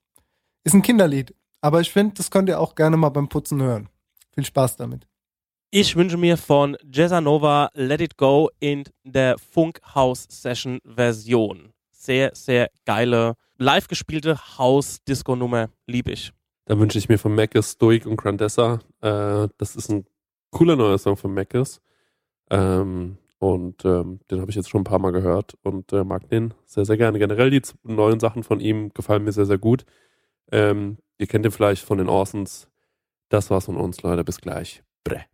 [0.64, 3.88] Ist ein Kinderlied, aber ich finde, das könnt ihr auch gerne mal beim Putzen hören.
[4.36, 5.08] Viel Spaß damit.
[5.70, 11.72] Ich wünsche mir von Jazzanova Let It Go in der Funkhouse-Session-Version.
[11.90, 15.70] Sehr, sehr geile, live gespielte House-Disco-Nummer.
[15.86, 16.34] Liebe ich.
[16.66, 18.80] Dann wünsche ich mir von Mackes Stoic und Grandessa.
[19.00, 20.04] Äh, das ist ein
[20.50, 21.80] cooler neuer Song von Mackes.
[22.50, 26.28] Ähm, und ähm, den habe ich jetzt schon ein paar Mal gehört und äh, mag
[26.28, 27.18] den sehr, sehr gerne.
[27.18, 29.86] Generell die neuen Sachen von ihm gefallen mir sehr, sehr gut.
[30.52, 32.68] Ähm, ihr kennt ihn vielleicht von den Orsons.
[33.28, 34.24] Das war's von uns, Leute.
[34.24, 34.82] Bis gleich.
[35.04, 35.26] Bre.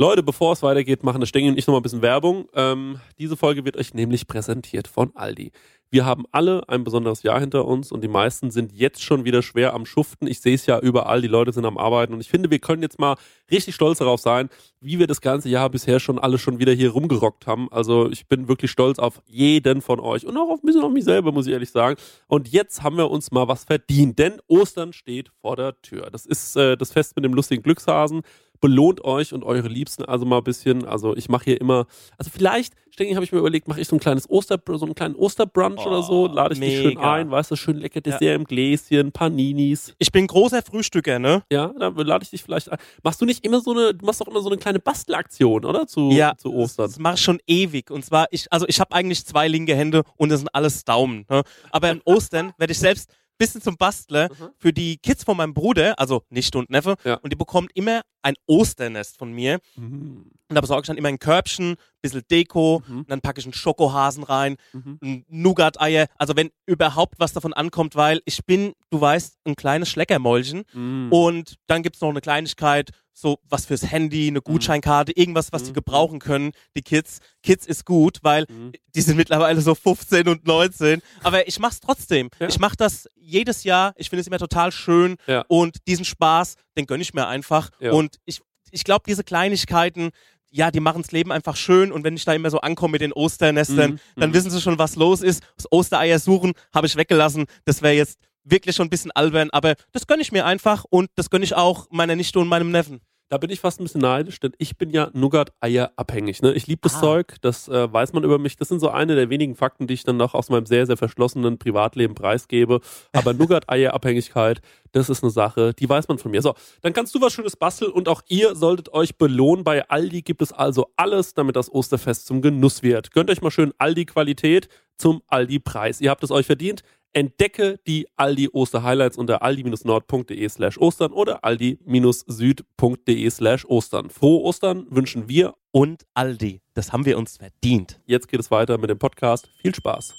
[0.00, 2.48] Leute, bevor es weitergeht, machen das Stengi und ich nochmal ein bisschen Werbung.
[2.54, 5.52] Ähm, diese Folge wird euch nämlich präsentiert von Aldi.
[5.90, 9.42] Wir haben alle ein besonderes Jahr hinter uns und die meisten sind jetzt schon wieder
[9.42, 10.26] schwer am Schuften.
[10.26, 12.80] Ich sehe es ja überall, die Leute sind am Arbeiten und ich finde, wir können
[12.80, 13.16] jetzt mal
[13.50, 14.48] richtig stolz darauf sein,
[14.80, 17.70] wie wir das ganze Jahr bisher schon alle schon wieder hier rumgerockt haben.
[17.70, 20.92] Also ich bin wirklich stolz auf jeden von euch und auch auf ein bisschen auf
[20.92, 21.96] mich selber, muss ich ehrlich sagen.
[22.26, 26.08] Und jetzt haben wir uns mal was verdient, denn Ostern steht vor der Tür.
[26.10, 28.22] Das ist äh, das Fest mit dem lustigen Glückshasen
[28.60, 30.84] belohnt euch und eure Liebsten also mal ein bisschen.
[30.86, 31.86] Also ich mache hier immer,
[32.18, 34.94] also vielleicht, Stengi, habe ich mir überlegt, mache ich so ein kleines Oster, so einen
[34.94, 37.14] kleinen Osterbrunch Oh, oder so, lade ich dich schön mega.
[37.14, 39.94] ein, weißt du, schön lecker Dessert im Gläschen, Paninis.
[39.98, 41.42] Ich bin großer Frühstücker, ne?
[41.50, 42.78] Ja, da lade ich dich vielleicht ein.
[43.02, 45.86] Machst du nicht immer so eine, du machst doch immer so eine kleine Bastelaktion, oder?
[45.86, 46.84] Zu, ja, zu Ostern.
[46.86, 47.90] Das, das mache ich schon ewig.
[47.90, 51.24] Und zwar, ich, also ich habe eigentlich zwei linke Hände und das sind alles Daumen.
[51.30, 51.42] Ne?
[51.70, 54.50] Aber an Ostern werde ich selbst bisschen zum Bastler Mhm.
[54.58, 56.94] für die Kids von meinem Bruder, also Nichte und Neffe.
[57.04, 57.14] Ja.
[57.14, 59.58] Und die bekommt immer ein Osternest von mir.
[59.76, 60.30] Mhm.
[60.48, 63.04] Und da besorge ich dann immer ein Körbchen, bisschen Deko, Mhm.
[63.08, 64.98] dann packe ich einen Schokohasen rein, Mhm.
[65.02, 69.88] ein Nougat-Eier, also wenn überhaupt was davon ankommt, weil ich bin, du weißt, ein kleines
[69.88, 71.12] Schleckermäulchen Mhm.
[71.12, 75.70] und dann gibt's noch eine Kleinigkeit, so was fürs Handy, eine Gutscheinkarte, irgendwas, was die
[75.70, 75.74] Mhm.
[75.74, 77.18] gebrauchen können, die Kids.
[77.42, 78.72] Kids ist gut, weil Mhm.
[78.94, 81.02] die sind mittlerweile so 15 und 19.
[81.22, 82.30] Aber ich mach's trotzdem.
[82.38, 82.48] Ja.
[82.48, 83.92] Ich mach das jedes Jahr.
[83.96, 85.16] Ich finde es immer total schön.
[85.26, 85.44] Ja.
[85.48, 87.68] Und diesen Spaß, den gönn ich mir einfach.
[87.78, 87.92] Ja.
[87.92, 90.10] Und ich, ich glaube, diese Kleinigkeiten,
[90.50, 91.92] ja, die machen's Leben einfach schön.
[91.92, 94.00] Und wenn ich da immer so ankomme mit den Osternestern, Mhm.
[94.16, 94.34] dann Mhm.
[94.34, 95.42] wissen sie schon, was los ist.
[95.56, 97.46] Das Ostereier suchen habe ich weggelassen.
[97.64, 99.50] Das wäre jetzt wirklich schon ein bisschen albern.
[99.50, 100.84] Aber das gönn ich mir einfach.
[100.90, 103.00] Und das gönn ich auch meiner Nichte und meinem Neffen.
[103.30, 106.42] Da bin ich fast ein bisschen neidisch, denn ich bin ja Nougat-Eier abhängig.
[106.42, 106.52] Ne?
[106.52, 107.00] Ich liebe das Ah.
[107.00, 108.56] Zeug, das äh, weiß man über mich.
[108.56, 110.96] Das sind so eine der wenigen Fakten, die ich dann noch aus meinem sehr, sehr
[110.96, 112.80] verschlossenen Privatleben preisgebe.
[113.12, 116.42] Aber Nougat-Eier-Abhängigkeit, das ist eine Sache, die weiß man von mir.
[116.42, 119.62] So, dann kannst du was Schönes basteln und auch ihr solltet euch belohnen.
[119.62, 123.12] Bei Aldi gibt es also alles, damit das Osterfest zum Genuss wird.
[123.12, 126.00] Gönnt euch mal schön Aldi-Qualität zum Aldi-Preis.
[126.00, 126.82] Ihr habt es euch verdient.
[127.12, 134.10] Entdecke die Aldi Oster-Highlights unter aldi-nord.de slash Ostern oder aldi-süd.de slash Ostern.
[134.10, 135.54] Frohe Ostern wünschen wir.
[135.72, 136.62] Und Aldi.
[136.74, 138.00] Das haben wir uns verdient.
[138.04, 139.48] Jetzt geht es weiter mit dem Podcast.
[139.62, 140.14] Viel Spaß.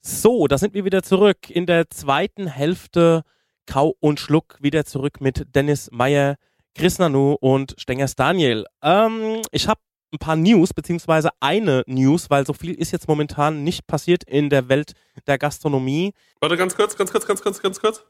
[0.00, 3.22] So, da sind wir wieder zurück in der zweiten Hälfte
[3.66, 4.58] Kau und Schluck.
[4.60, 6.36] Wieder zurück mit Dennis Meyer,
[6.74, 8.64] Chris Nanu und Stengers Daniel.
[8.82, 9.80] Ähm, ich habe
[10.12, 14.50] ein paar News, beziehungsweise eine News, weil so viel ist jetzt momentan nicht passiert in
[14.50, 14.92] der Welt
[15.26, 16.12] der Gastronomie.
[16.40, 18.02] Warte, ganz kurz, ganz kurz, ganz kurz, ganz kurz.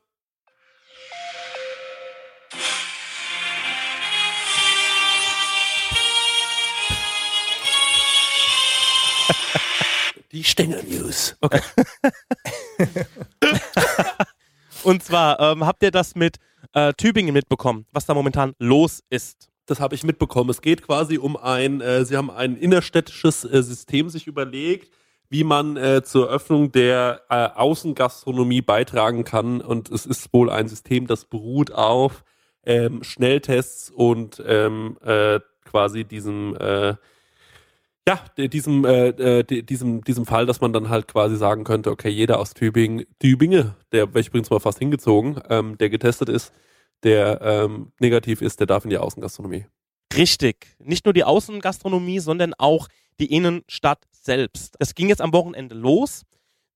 [10.32, 11.36] Die Stängel News.
[11.40, 11.60] Okay.
[14.82, 16.36] Und zwar, ähm, habt ihr das mit
[16.72, 19.49] äh, Tübingen mitbekommen, was da momentan los ist?
[19.70, 20.50] Das habe ich mitbekommen.
[20.50, 24.92] Es geht quasi um ein, äh, sie haben ein innerstädtisches äh, System sich überlegt,
[25.28, 29.60] wie man äh, zur Öffnung der äh, Außengastronomie beitragen kann.
[29.60, 32.24] Und es ist wohl ein System, das beruht auf
[32.66, 36.96] ähm, Schnelltests und ähm, äh, quasi diesem äh,
[38.08, 42.40] ja, diesem, äh, diesem, diesem Fall, dass man dann halt quasi sagen könnte, okay, jeder
[42.40, 46.52] aus Tübingen, Tübingen, der wäre ich übrigens mal fast hingezogen, ähm, der getestet ist,
[47.02, 49.66] der ähm, negativ ist, der darf in die Außengastronomie.
[50.14, 50.76] Richtig.
[50.78, 52.88] Nicht nur die Außengastronomie, sondern auch
[53.20, 54.74] die Innenstadt selbst.
[54.78, 56.22] Das ging jetzt am Wochenende los.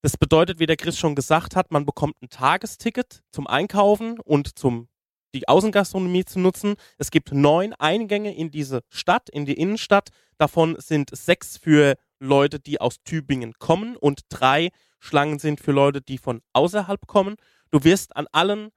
[0.03, 4.59] Das bedeutet, wie der Chris schon gesagt hat, man bekommt ein Tagesticket zum Einkaufen und
[4.59, 4.89] zum
[5.35, 6.77] die Außengastronomie zu nutzen.
[6.97, 10.11] Es gibt neun Eingänge in diese Stadt, in die Innenstadt.
[10.39, 16.01] Davon sind sechs für Leute, die aus Tübingen kommen und drei Schlangen sind für Leute,
[16.01, 17.37] die von außerhalb kommen.
[17.71, 18.71] Du wirst an allen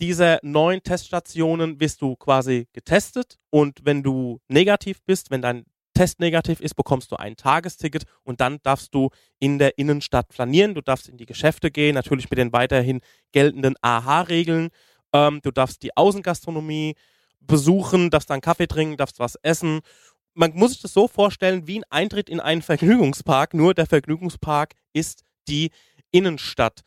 [0.00, 6.20] dieser neun Teststationen wirst du quasi getestet und wenn du negativ bist, wenn dein Test
[6.20, 10.74] negativ ist, bekommst du ein Tagesticket und dann darfst du in der Innenstadt flanieren.
[10.74, 13.00] Du darfst in die Geschäfte gehen, natürlich mit den weiterhin
[13.32, 14.70] geltenden AHA-Regeln.
[15.12, 16.94] Ähm, du darfst die Außengastronomie
[17.40, 19.80] besuchen, darfst dann Kaffee trinken, darfst was essen.
[20.32, 24.74] Man muss sich das so vorstellen wie ein Eintritt in einen Vergnügungspark, nur der Vergnügungspark
[24.92, 25.70] ist die
[26.12, 26.80] Innenstadt.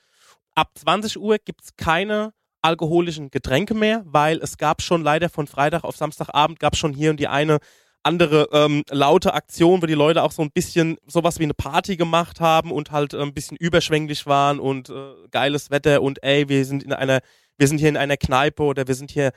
[0.55, 5.47] Ab 20 Uhr gibt es keine alkoholischen Getränke mehr, weil es gab schon leider von
[5.47, 7.59] Freitag auf Samstagabend gab es schon hier und die eine
[8.03, 11.95] andere ähm, laute Aktion, wo die Leute auch so ein bisschen sowas wie eine Party
[11.95, 16.49] gemacht haben und halt äh, ein bisschen überschwänglich waren und äh, geiles Wetter und ey,
[16.49, 17.21] wir sind in einer,
[17.57, 19.31] wir sind hier in einer Kneipe oder wir sind hier,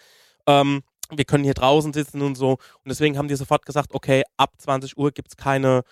[0.47, 0.83] ähm,
[1.15, 2.53] wir können hier draußen sitzen und so.
[2.53, 5.83] Und deswegen haben die sofort gesagt, okay, ab 20 Uhr gibt's keine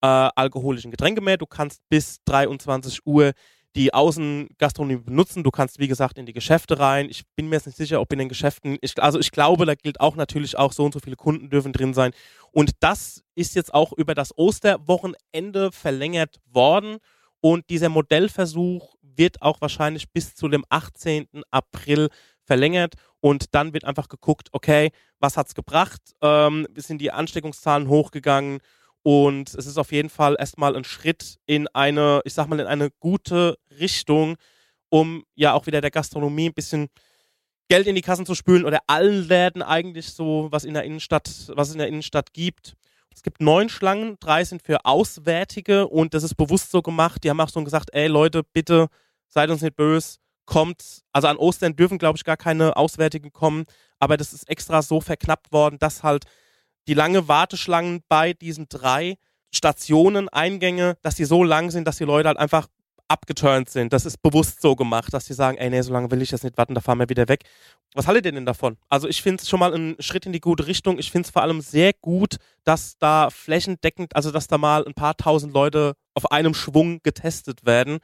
[0.00, 1.36] äh, alkoholischen Getränke mehr.
[1.36, 3.32] Du kannst bis 23 Uhr
[3.76, 5.44] die Außengastronomie benutzen.
[5.44, 7.08] Du kannst, wie gesagt, in die Geschäfte rein.
[7.08, 9.74] Ich bin mir jetzt nicht sicher, ob in den Geschäften, ich, also ich glaube, da
[9.74, 12.12] gilt auch natürlich auch so und so viele Kunden dürfen drin sein.
[12.50, 16.98] Und das ist jetzt auch über das Osterwochenende verlängert worden.
[17.40, 21.28] Und dieser Modellversuch wird auch wahrscheinlich bis zu dem 18.
[21.50, 22.08] April
[22.44, 22.94] verlängert.
[23.20, 26.00] Und dann wird einfach geguckt, okay, was hat's gebracht?
[26.22, 28.60] Ähm, sind die Ansteckungszahlen hochgegangen?
[29.02, 32.66] Und es ist auf jeden Fall erstmal ein Schritt in eine, ich sag mal, in
[32.66, 34.36] eine gute Richtung,
[34.90, 36.88] um ja auch wieder der Gastronomie ein bisschen
[37.68, 41.30] Geld in die Kassen zu spülen oder allen Läden eigentlich so, was in der Innenstadt,
[41.54, 42.74] was es in der Innenstadt gibt.
[43.14, 47.22] Es gibt neun Schlangen, drei sind für Auswärtige und das ist bewusst so gemacht.
[47.22, 48.88] Die haben auch so gesagt, ey Leute, bitte
[49.28, 53.64] seid uns nicht böse, kommt, also an Ostern dürfen glaube ich gar keine Auswärtigen kommen,
[54.00, 56.24] aber das ist extra so verknappt worden, dass halt
[56.90, 59.14] die lange Warteschlangen bei diesen drei
[59.52, 62.66] Stationen, Eingänge, dass die so lang sind, dass die Leute halt einfach
[63.06, 63.92] abgeturnt sind.
[63.92, 66.42] Das ist bewusst so gemacht, dass die sagen, ey, nee, so lange will ich das
[66.42, 67.44] nicht warten, da fahren wir wieder weg.
[67.94, 68.76] Was haltet ihr denn davon?
[68.88, 70.98] Also ich finde es schon mal ein Schritt in die gute Richtung.
[70.98, 74.94] Ich finde es vor allem sehr gut, dass da flächendeckend, also dass da mal ein
[74.94, 78.00] paar tausend Leute auf einem Schwung getestet werden.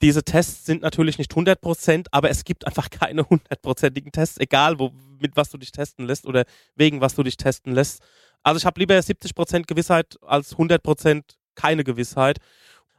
[0.00, 4.92] Diese Tests sind natürlich nicht 100%, aber es gibt einfach keine hundertprozentigen Tests, egal wo,
[5.24, 6.44] mit was du dich testen lässt oder
[6.76, 8.02] wegen was du dich testen lässt.
[8.42, 11.22] Also ich habe lieber 70% Gewissheit als 100%
[11.54, 12.38] keine Gewissheit.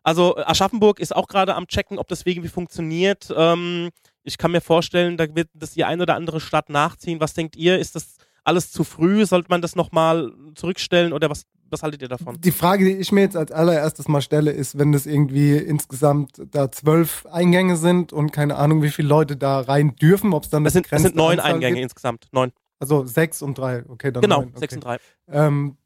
[0.04, 3.34] Also Aschaffenburg ist auch gerade am checken, ob das irgendwie funktioniert.
[3.36, 3.92] Ähm,
[4.24, 7.20] ich kann mir vorstellen, da wird das die eine oder andere Stadt nachziehen.
[7.20, 7.78] Was denkt ihr?
[7.78, 9.26] Ist das alles zu früh?
[9.26, 12.40] Sollte man das nochmal zurückstellen oder was, was haltet ihr davon?
[12.42, 16.42] Die Frage, die ich mir jetzt als allererstes mal stelle, ist, wenn das irgendwie insgesamt
[16.52, 20.50] da zwölf Eingänge sind und keine Ahnung, wie viele Leute da rein dürfen, ob es
[20.50, 21.84] dann Das sind, sind neun Eingänge gibt.
[21.84, 22.28] insgesamt.
[22.32, 22.52] Neun.
[22.80, 24.60] Also sechs und drei, okay, dann Genau, neun, okay.
[24.60, 24.98] sechs und drei.
[25.30, 25.78] ähm,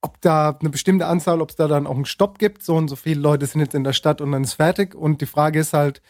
[0.00, 2.88] ob da eine bestimmte Anzahl, ob es da dann auch einen Stopp gibt, so und
[2.88, 4.94] so viele Leute sind jetzt in der Stadt und dann ist fertig.
[4.96, 6.02] Und die Frage ist halt,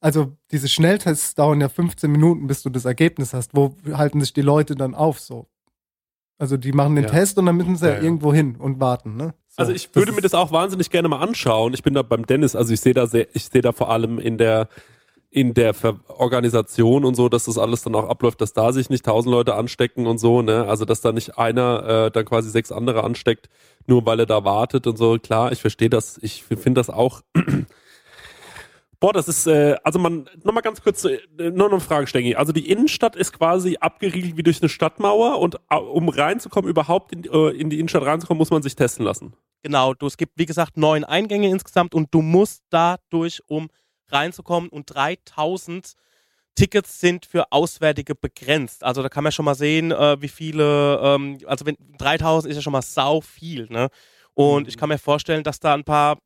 [0.00, 3.54] also diese Schnelltests dauern ja 15 Minuten, bis du das Ergebnis hast.
[3.54, 5.46] Wo halten sich die Leute dann auf so?
[6.38, 7.10] Also die machen den Ja.
[7.10, 9.34] Test und dann müssen sie Ja, ja, irgendwo hin und warten, ne?
[9.48, 11.74] So, Also ich würde mir das auch wahnsinnig gerne mal anschauen.
[11.74, 14.18] Ich bin da beim Dennis, also ich sehe da sehr, ich sehe da vor allem
[14.18, 14.68] in der
[15.30, 18.88] in der Ver Organisation und so, dass das alles dann auch abläuft, dass da sich
[18.88, 20.66] nicht tausend Leute anstecken und so, ne?
[20.66, 23.50] Also dass da nicht einer äh, dann quasi sechs andere ansteckt,
[23.86, 25.18] nur weil er da wartet und so.
[25.18, 26.18] Klar, ich verstehe das.
[26.22, 27.20] Ich finde das auch.
[29.00, 32.34] Boah, das ist, äh, also man, nochmal ganz kurz, äh, nur noch eine Frage, Stengi.
[32.34, 37.12] Also die Innenstadt ist quasi abgeriegelt wie durch eine Stadtmauer und äh, um reinzukommen, überhaupt
[37.12, 39.34] in, äh, in die Innenstadt reinzukommen, muss man sich testen lassen.
[39.62, 43.68] Genau, du, es gibt wie gesagt neun Eingänge insgesamt und du musst dadurch, um
[44.08, 45.92] reinzukommen und 3000
[46.56, 48.82] Tickets sind für Auswärtige begrenzt.
[48.82, 52.56] Also da kann man schon mal sehen, äh, wie viele, ähm, also wenn 3000 ist
[52.56, 53.90] ja schon mal sau viel, ne?
[54.34, 56.18] Und ich kann mir vorstellen, dass da ein paar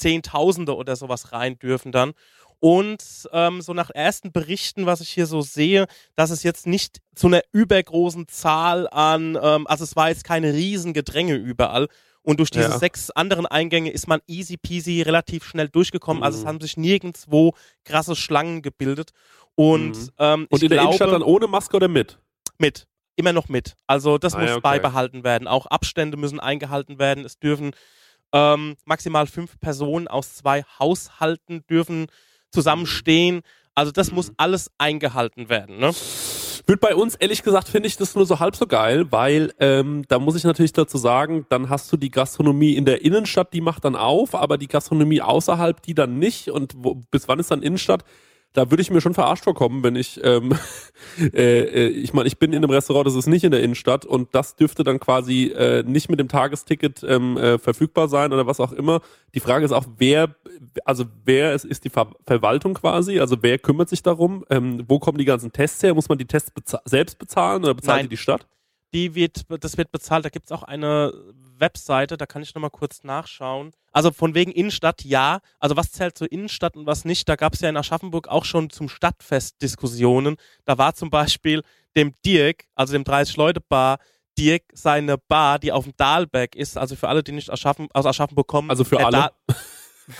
[0.00, 2.12] Zehntausende oder sowas rein dürfen dann.
[2.58, 6.98] Und ähm, so nach ersten Berichten, was ich hier so sehe, dass es jetzt nicht
[7.14, 11.88] zu einer übergroßen Zahl an, ähm, also es war jetzt keine riesen Gedränge überall.
[12.22, 12.78] Und durch diese Ja.
[12.78, 16.22] sechs anderen Eingänge ist man easy peasy relativ schnell durchgekommen.
[16.22, 16.48] Also es Mhm.
[16.48, 19.10] haben sich nirgendwo krasse Schlangen gebildet.
[19.54, 20.08] Und, Mhm.
[20.18, 22.18] ähm, Und in der glaube, Innenstadt dann ohne Maske oder mit?
[22.58, 22.86] mit.
[23.16, 23.74] Immer noch mit.
[23.86, 24.60] Also das Ah, muss okay.
[24.60, 25.48] beibehalten werden.
[25.48, 27.24] Auch Abstände müssen eingehalten werden.
[27.24, 27.72] Es dürfen
[28.32, 32.06] ähm, maximal fünf Personen aus zwei Haushalten dürfen
[32.50, 33.42] zusammenstehen.
[33.74, 34.16] Also das Mhm.
[34.16, 35.78] muss alles eingehalten werden.
[35.78, 35.92] Ne?
[36.66, 40.04] Wird bei uns, ehrlich gesagt, finde ich das nur so halb so geil, weil ähm,
[40.08, 43.60] da muss ich natürlich dazu sagen, dann hast du die Gastronomie in der Innenstadt, die
[43.60, 46.50] macht dann auf, aber die Gastronomie außerhalb, die dann nicht.
[46.50, 48.04] Und wo, bis wann ist dann Innenstadt?
[48.52, 50.52] Da würde ich mir schon verarscht vorkommen, wenn ich, ähm,
[51.20, 54.04] äh, äh, ich meine, ich bin in einem Restaurant, das ist nicht in der Innenstadt
[54.04, 58.46] und das dürfte dann quasi äh, nicht mit dem Tagesticket ähm, äh, verfügbar sein oder
[58.46, 59.02] was auch immer.
[59.34, 60.34] Die Frage ist auch, wer,
[60.84, 64.44] also wer ist, ist die Ver Verwaltung quasi, also wer kümmert sich darum?
[64.50, 65.94] Ähm, wo kommen die ganzen Tests her?
[65.94, 68.06] Muss man die Tests beza selbst bezahlen oder bezahlt Nein.
[68.06, 68.46] die die Stadt?
[68.92, 70.24] Die wird, das wird bezahlt.
[70.24, 71.12] Da gibt es auch eine
[71.60, 73.72] Webseite, da kann ich nochmal kurz nachschauen.
[73.92, 75.40] Also von wegen Innenstadt, ja.
[75.58, 77.28] Also was zählt zur Innenstadt und was nicht?
[77.28, 80.36] Da gab es ja in Aschaffenburg auch schon zum Stadtfest Diskussionen.
[80.64, 81.62] Da war zum Beispiel
[81.96, 83.98] dem Dirk, also dem 30-Leute-Bar,
[84.38, 88.06] Dirk seine Bar, die auf dem Dahlberg ist, also für alle, die nicht Aschaffen, aus
[88.06, 88.70] Aschaffenburg kommen.
[88.70, 89.16] Also für der alle?
[89.18, 89.56] Dahl-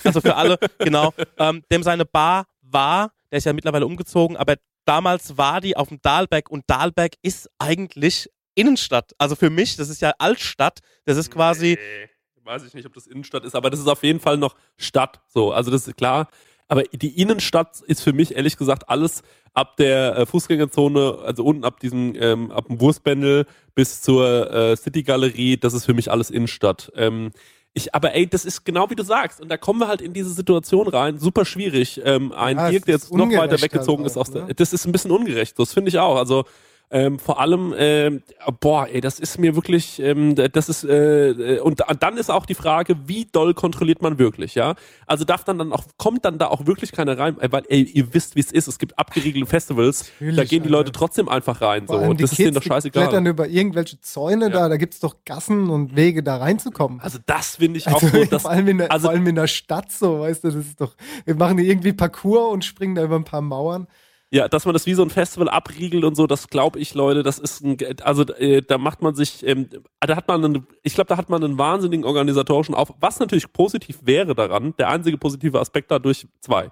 [0.05, 1.12] also für alle, genau.
[1.38, 5.88] Ähm, dem seine Bar war, der ist ja mittlerweile umgezogen, aber damals war die auf
[5.88, 9.12] dem Dahlberg und Dahlberg ist eigentlich Innenstadt.
[9.18, 12.11] Also für mich, das ist ja Altstadt, das ist quasi, Nee,
[12.44, 15.20] weiß ich nicht, ob das Innenstadt ist, aber das ist auf jeden Fall noch Stadt.
[15.28, 16.28] So, also das ist klar.
[16.68, 19.22] Aber die Innenstadt ist für mich ehrlich gesagt alles
[19.55, 24.76] ab der äh, Fußgängerzone, also unten ab diesem, ähm, ab dem Wurstbändel bis zur äh,
[24.76, 26.92] City Galerie, das ist für mich alles Innenstadt.
[26.94, 27.32] Ähm,
[27.72, 29.40] ich, aber ey, das ist genau wie du sagst.
[29.40, 31.18] Und da kommen wir halt in diese Situation rein.
[31.18, 32.01] Super schwierig.
[32.05, 34.55] Ähm, ein Ja, Dirk, der jetzt noch weiter weggezogen halt ist aus auch, der, ne?
[34.55, 35.59] das ist ein bisschen ungerecht.
[35.59, 36.16] Das finde ich auch.
[36.16, 36.44] Also,
[36.93, 38.22] ähm, vor allem, ähm,
[38.61, 42.30] boah, ey, das ist mir wirklich, ähm, das ist, äh, äh, und da- dann ist
[42.30, 44.74] auch die Frage, wie doll kontrolliert man wirklich, ja?
[45.07, 47.82] Also darf dann dann auch, kommt dann da auch wirklich keiner rein, äh, weil, ey,
[47.82, 50.99] ihr wisst, wie es ist, es gibt abgeriegelte Festivals, da Natürlich, gehen die Leute Alter.
[50.99, 53.03] trotzdem einfach rein, so, und die das ist denen Kids, doch die scheißegal.
[53.05, 54.51] klettern über irgendwelche Zäune Ja.
[54.51, 57.01] da, da gibt's doch Gassen und Wege, da reinzukommen.
[57.01, 59.26] Also das finde ich auch Also, so, das, vor, allem in der, also- vor allem
[59.28, 62.64] in der Stadt so, weißt du, das ist doch, wir machen die irgendwie Parcours und
[62.64, 63.86] springen da über ein paar Mauern.
[64.33, 67.24] Ja, dass man das wie so ein Festival abriegelt und so, das glaube ich, Leute,
[67.24, 69.68] das ist ein, also äh, da macht man sich, ähm,
[69.99, 73.53] da hat man, einen, ich glaube, da hat man einen wahnsinnigen organisatorischen Auf, was natürlich
[73.53, 76.70] positiv wäre daran, der einzige positive Aspekt dadurch zwei.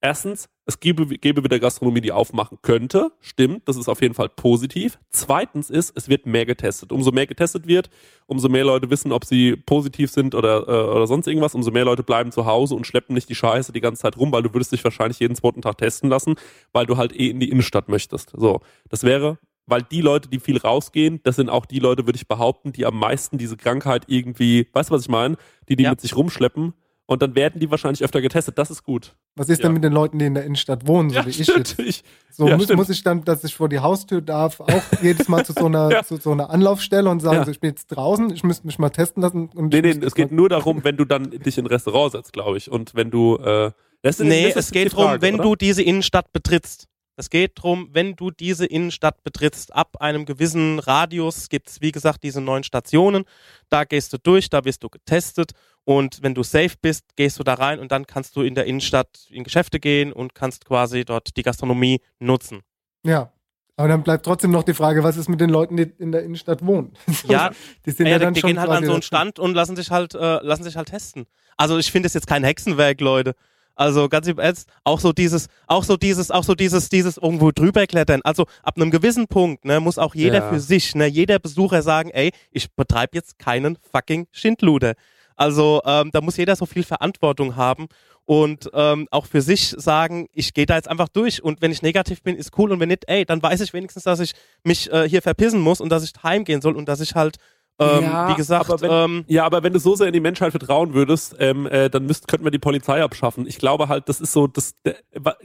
[0.00, 3.10] Erstens, es gäbe, gäbe wieder Gastronomie, die aufmachen könnte.
[3.20, 4.98] Stimmt, das ist auf jeden Fall positiv.
[5.08, 6.92] Zweitens ist, es wird mehr getestet.
[6.92, 7.88] Umso mehr getestet wird,
[8.26, 11.86] umso mehr Leute wissen, ob sie positiv sind oder, äh, oder sonst irgendwas, umso mehr
[11.86, 14.52] Leute bleiben zu Hause und schleppen nicht die Scheiße die ganze Zeit rum, weil du
[14.52, 16.34] würdest dich wahrscheinlich jeden zweiten Tag testen lassen,
[16.72, 18.32] weil du halt eh in die Innenstadt möchtest.
[18.36, 18.60] So,
[18.90, 19.38] das wäre
[19.70, 22.86] weil die Leute, die viel rausgehen, das sind auch die Leute, würde ich behaupten, die
[22.86, 25.36] am meisten diese Krankheit irgendwie, weißt du, was ich meine?
[25.68, 25.90] Die die Ja.
[25.90, 26.72] mit sich rumschleppen
[27.08, 28.58] und dann werden die wahrscheinlich öfter getestet.
[28.58, 29.16] Das ist gut.
[29.34, 29.62] Was ist Ja.
[29.64, 31.56] denn mit den Leuten, die in der Innenstadt wohnen, so Ja, wie ich stimmt.
[31.78, 31.78] jetzt?
[31.80, 34.68] Ich, So Ja, muss, muss ich dann, dass ich vor die Haustür darf, auch
[35.02, 36.04] jedes Mal zu so einer, Ja.
[36.04, 37.44] zu so einer Anlaufstelle und sagen, Ja.
[37.46, 39.48] so, ich bin jetzt draußen, ich müsste mich mal testen lassen.
[39.54, 42.32] Und nee, nee, es geht nur darum, wenn du dann dich in ein Restaurant setzt,
[42.34, 42.70] glaube ich.
[42.70, 45.44] Und wenn du, äh, das ist, Nee, das ist es geht darum, wenn oder?
[45.44, 46.86] du diese Innenstadt betrittst.
[47.16, 51.90] Es geht darum, wenn du diese Innenstadt betrittst, ab einem gewissen Radius gibt es, wie
[51.90, 53.24] gesagt, diese neun Stationen.
[53.70, 55.50] Da gehst du durch, da wirst du getestet.
[55.88, 58.66] Und wenn du safe bist, gehst du da rein und dann kannst du in der
[58.66, 62.60] Innenstadt in Geschäfte gehen und kannst quasi dort die Gastronomie nutzen.
[63.06, 63.32] Ja.
[63.74, 66.24] Aber dann bleibt trotzdem noch die Frage, was ist mit den Leuten, die in der
[66.24, 66.92] Innenstadt wohnen?
[67.26, 67.52] Ja,
[67.86, 69.00] die sind ja, ja, die dann schon gehen halt an so einen.
[69.00, 71.24] Stand und lassen sich halt, äh, lassen sich halt testen.
[71.56, 73.34] Also ich finde es jetzt kein Hexenwerk, Leute.
[73.74, 77.50] Also ganz im Ernst, auch so dieses, auch so dieses, auch so dieses, dieses irgendwo
[77.50, 78.20] drüber klettern.
[78.24, 80.48] Also ab einem gewissen Punkt, ne, muss auch jeder Ja.
[80.50, 84.92] für sich, ne, jeder Besucher sagen, ey, ich betreibe jetzt keinen fucking Schindluder.
[85.38, 87.86] Also ähm, da muss jeder so viel Verantwortung haben
[88.26, 91.80] und ähm, auch für sich sagen, ich gehe da jetzt einfach durch und wenn ich
[91.80, 94.32] negativ bin, ist cool und wenn nicht, ey, dann weiß ich wenigstens, dass ich
[94.64, 97.36] mich äh, hier verpissen muss und dass ich heimgehen soll und dass ich halt,
[97.80, 100.20] ähm, Ja, wie gesagt, aber wenn- ähm, Ja, aber wenn du so sehr in die
[100.20, 103.46] Menschheit vertrauen würdest, ähm, äh, dann müsst, könnten wir die Polizei abschaffen.
[103.46, 104.96] Ich glaube halt, das ist so, das, der,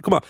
[0.01, 0.21] guck mal,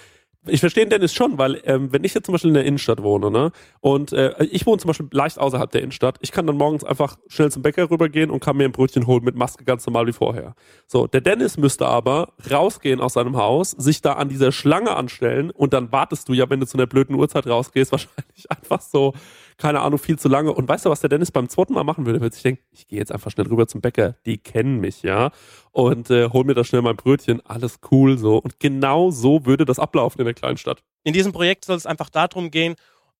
[0.47, 3.01] ich verstehe den Dennis schon, weil ähm, wenn ich jetzt zum Beispiel in der Innenstadt
[3.01, 6.57] wohne, ne, und äh, ich wohne zum Beispiel leicht außerhalb der Innenstadt, ich kann dann
[6.57, 9.85] morgens einfach schnell zum Bäcker rübergehen und kann mir ein Brötchen holen mit Maske ganz
[9.85, 10.55] normal wie vorher.
[10.87, 15.51] So, der Dennis müsste aber rausgehen aus seinem Haus, sich da an dieser Schlange anstellen
[15.51, 19.13] und dann wartest du ja, wenn du zu einer blöden Uhrzeit rausgehst, wahrscheinlich einfach so,
[19.57, 20.53] keine Ahnung, viel zu lange.
[20.53, 22.19] Und weißt du, was der Dennis beim zweiten Mal machen würde?
[22.19, 25.03] Er würde sich denken, ich gehe jetzt einfach schnell rüber zum Bäcker, die kennen mich,
[25.03, 25.31] ja,
[25.71, 28.37] und äh, hol mir da schnell mein Brötchen, alles cool so.
[28.37, 30.83] Und genau so würde das ablaufen in der Kleinstadt.
[31.03, 32.75] in diesem Projekt soll es einfach darum gehen,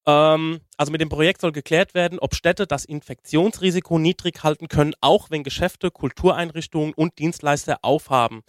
[0.06, 4.94] ähm, also mit dem Projekt soll geklärt werden, ob Städte das Infektionsrisiko niedrig halten können,
[5.02, 8.44] auch wenn Geschäfte, Kultureinrichtungen und Dienstleister aufhaben.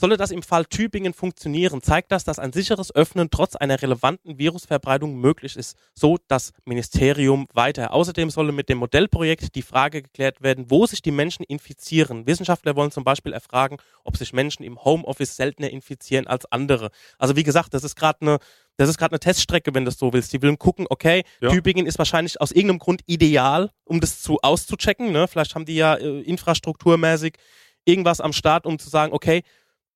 [0.00, 4.38] Solle das im Fall Tübingen funktionieren, zeigt das, dass ein sicheres Öffnen trotz einer relevanten
[4.38, 7.92] Virusverbreitung möglich ist, so das Ministerium weiter.
[7.92, 12.28] Außerdem solle mit dem Modellprojekt die Frage geklärt werden, wo sich die Menschen infizieren.
[12.28, 16.90] Wissenschaftler wollen zum Beispiel erfragen, ob sich Menschen im Homeoffice seltener infizieren als andere.
[17.18, 18.38] Also wie gesagt, das ist gerade eine
[18.76, 20.32] das ist gerade eine Teststrecke, wenn du es so willst.
[20.32, 21.50] Die wollen gucken, okay, Ja.
[21.50, 25.10] Tübingen ist wahrscheinlich aus irgendeinem Grund ideal, um das zu auszuchecken.
[25.10, 25.26] Ne?
[25.26, 27.34] Vielleicht haben die ja äh, infrastrukturmäßig
[27.84, 29.42] irgendwas am Start, um zu sagen, okay,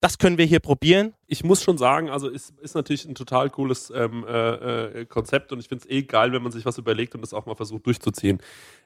[0.03, 1.15] das können wir hier probieren.
[1.29, 5.53] ich muss schon sagen, also ist, ist natürlich ein total cooles ähm, äh, äh, Konzept
[5.53, 7.55] und ich finde es eh geil, wenn man sich was überlegt und das auch mal
[7.55, 8.39] versucht durchzuziehen.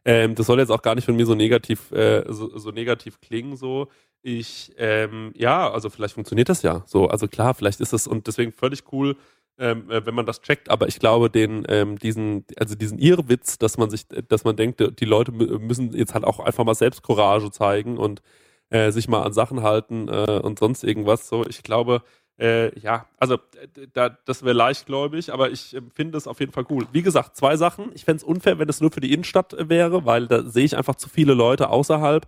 [0.05, 3.21] Ähm, das soll jetzt auch gar nicht von mir so negativ, äh, so, so negativ
[3.21, 3.89] klingen, so.
[4.23, 7.09] Ich, ähm, ja, also vielleicht funktioniert das ja so.
[7.09, 9.17] Also klar, vielleicht ist es und deswegen völlig cool,
[9.59, 13.57] ähm, äh, wenn man das checkt, aber ich glaube, den, ähm, diesen, also diesen Irrwitz,
[13.59, 16.75] dass man sich, dass man denkt, die Leute mü- müssen jetzt halt auch einfach mal
[16.75, 18.21] selbst Courage zeigen und
[18.71, 21.29] äh, sich mal an Sachen halten äh, und sonst irgendwas.
[21.29, 22.03] So, ich glaube,
[22.39, 23.39] äh, ja, also
[23.95, 26.87] da, das wäre leichtgläubig, aber ich äh, finde es auf jeden Fall cool.
[26.93, 27.91] Wie gesagt, zwei Sachen.
[27.95, 30.65] Ich fände es unfair, wenn es nur für die Innenstadt äh, wäre, weil da sehe
[30.65, 32.27] ich einfach zu viele Leute außerhalb,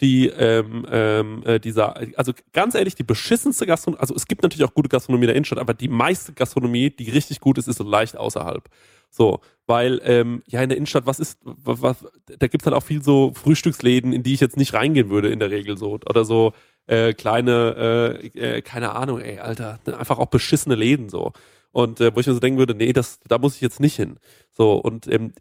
[0.00, 4.64] die ähm, ähm, äh, dieser, also ganz ehrlich, die beschissenste Gastronomie, also es gibt natürlich
[4.64, 7.76] auch gute Gastronomie in der Innenstadt, aber die meiste Gastronomie, die richtig gut ist, ist
[7.76, 8.68] so leicht außerhalb.
[9.10, 12.06] So, weil, ähm, ja, in der Innenstadt, was ist, was, was,
[12.38, 15.40] da gibt's halt auch viel so Frühstücksläden, in die ich jetzt nicht reingehen würde in
[15.40, 15.98] der Regel so.
[16.08, 16.52] Oder so
[16.86, 21.32] äh, kleine, äh, äh, keine Ahnung, ey, Alter, einfach auch beschissene Läden so.
[21.72, 23.96] Und äh, wo ich mir so denken würde, nee, das, da muss ich jetzt nicht
[23.96, 24.18] hin.
[24.52, 25.32] So, und ähm,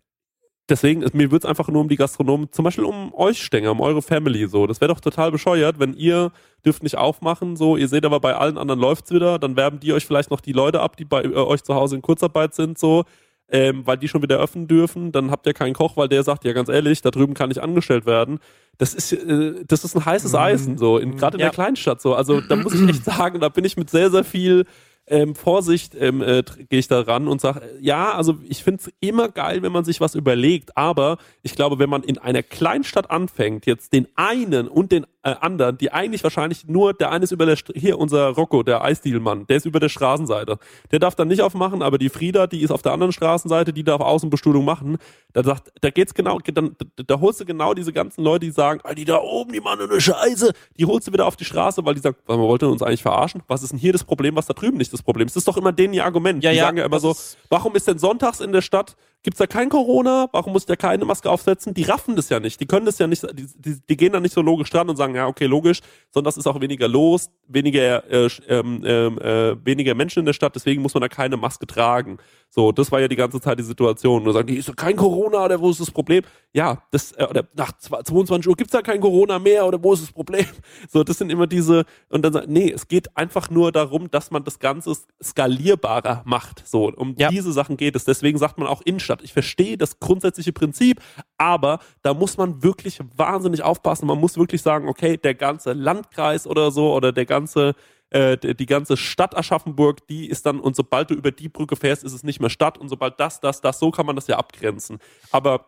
[0.69, 4.01] deswegen, mir wird's einfach nur um die Gastronomen, zum Beispiel um euch Stänger, um eure
[4.01, 4.67] Family so.
[4.67, 6.31] Das wäre doch total bescheuert, wenn ihr
[6.65, 9.93] dürft nicht aufmachen, so, ihr seht aber bei allen anderen läuft's wieder, dann werben die
[9.93, 12.77] euch vielleicht noch die Leute ab, die bei äh, euch zu Hause in Kurzarbeit sind,
[12.77, 13.03] so,
[13.51, 16.45] ähm, weil die schon wieder öffnen dürfen, dann habt ihr keinen Koch, weil der sagt,
[16.45, 18.39] ja ganz ehrlich, da drüben kann ich angestellt werden.
[18.77, 21.47] Das ist, äh, das ist ein heißes Eisen, so, in, gerade in Ja.
[21.47, 22.13] der Kleinstadt, so.
[22.13, 24.65] Also da muss ich echt sagen, da bin ich mit sehr, sehr viel
[25.09, 28.93] ähm, Vorsicht ähm, äh, gehe ich da ran und sage, ja, also ich finde es
[28.99, 33.09] immer geil, wenn man sich was überlegt, aber ich glaube, wenn man in einer Kleinstadt
[33.11, 37.31] anfängt, jetzt den einen und den äh, anderen, die eigentlich wahrscheinlich nur, der eine ist
[37.31, 40.57] über der, St hier unser Rocco, der Eisdealmann, der ist über der Straßenseite.
[40.91, 43.83] Der darf dann nicht aufmachen, aber die Frieda, die ist auf der anderen Straßenseite, die
[43.83, 44.97] darf Außenbestuhlung machen.
[45.33, 48.51] Da sagt, da geht's genau, dann, da, da holst du genau diese ganzen Leute, die
[48.51, 51.83] sagen, die da oben, die machen eine Scheiße, die holst du wieder auf die Straße,
[51.83, 53.43] weil die sagen, man wollte uns eigentlich verarschen.
[53.47, 55.35] Was ist denn hier das Problem, was da drüben nicht das Problem ist?
[55.35, 56.43] Das ist doch immer denen ihr Argument.
[56.43, 57.15] Ja, die ja, sagen ja immer so,
[57.49, 60.27] warum ist denn sonntags in der Stadt, gibt's da kein Corona?
[60.31, 61.73] Warum muss der keine Maske aufsetzen?
[61.73, 62.59] Die raffen das ja nicht.
[62.59, 64.95] Die können das ja nicht, die, die, die gehen da nicht so logisch dran und
[64.95, 69.95] sagen, ja, okay, logisch, sondern das ist auch weniger los, weniger, äh, ähm, äh, weniger
[69.95, 72.17] Menschen in der Stadt, deswegen muss man da keine Maske tragen.
[72.51, 74.25] So, das war ja die ganze Zeit die Situation.
[74.27, 76.23] Und sagen die, ist doch kein Corona, oder wo ist das Problem?
[76.51, 80.01] Ja, das, äh, oder nach 22 Uhr gibt's da kein Corona mehr, oder wo ist
[80.03, 80.45] das Problem?
[80.89, 84.31] So, das sind immer diese, und dann sagen, nee, es geht einfach nur darum, dass
[84.31, 86.67] man das Ganze skalierbarer macht.
[86.67, 87.29] So, um Ja.
[87.29, 88.05] diese Sachen geht es.
[88.05, 89.21] Deswegen sagt man auch Innenstadt.
[89.23, 91.01] Ich verstehe das grundsätzliche Prinzip,
[91.37, 94.07] aber da muss man wirklich wahnsinnig aufpassen.
[94.07, 97.75] Man muss wirklich sagen, okay, der ganze Landkreis oder so oder der ganze
[98.11, 102.03] äh, die ganze Stadt Aschaffenburg, die ist dann, und sobald du über die Brücke fährst,
[102.03, 104.37] ist es nicht mehr Stadt und sobald das, das, das, so kann man das ja
[104.37, 104.97] abgrenzen.
[105.31, 105.65] Aber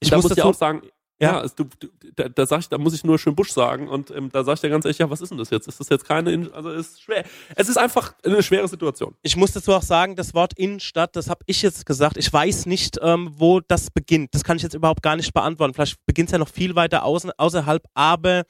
[0.00, 0.82] Ich da muss muss dazu- auch sagen,
[1.18, 1.48] ja, Ja.
[1.48, 4.28] du, du, da, da sag ich, da muss ich nur schön Busch sagen und ähm,
[4.30, 5.66] da sag ich dir ganz ehrlich, ja, was ist denn das jetzt?
[5.66, 7.24] Ist das jetzt keine, In- also es ist schwer.
[7.54, 9.14] Es ist einfach eine schwere Situation.
[9.22, 12.18] Ich muss dazu auch sagen, das Wort Innenstadt, das habe ich jetzt gesagt.
[12.18, 14.34] Ich weiß nicht, ähm, wo das beginnt.
[14.34, 15.72] Das kann ich jetzt überhaupt gar nicht beantworten.
[15.72, 18.44] Vielleicht beginnt es ja noch viel weiter außen, außerhalb, aber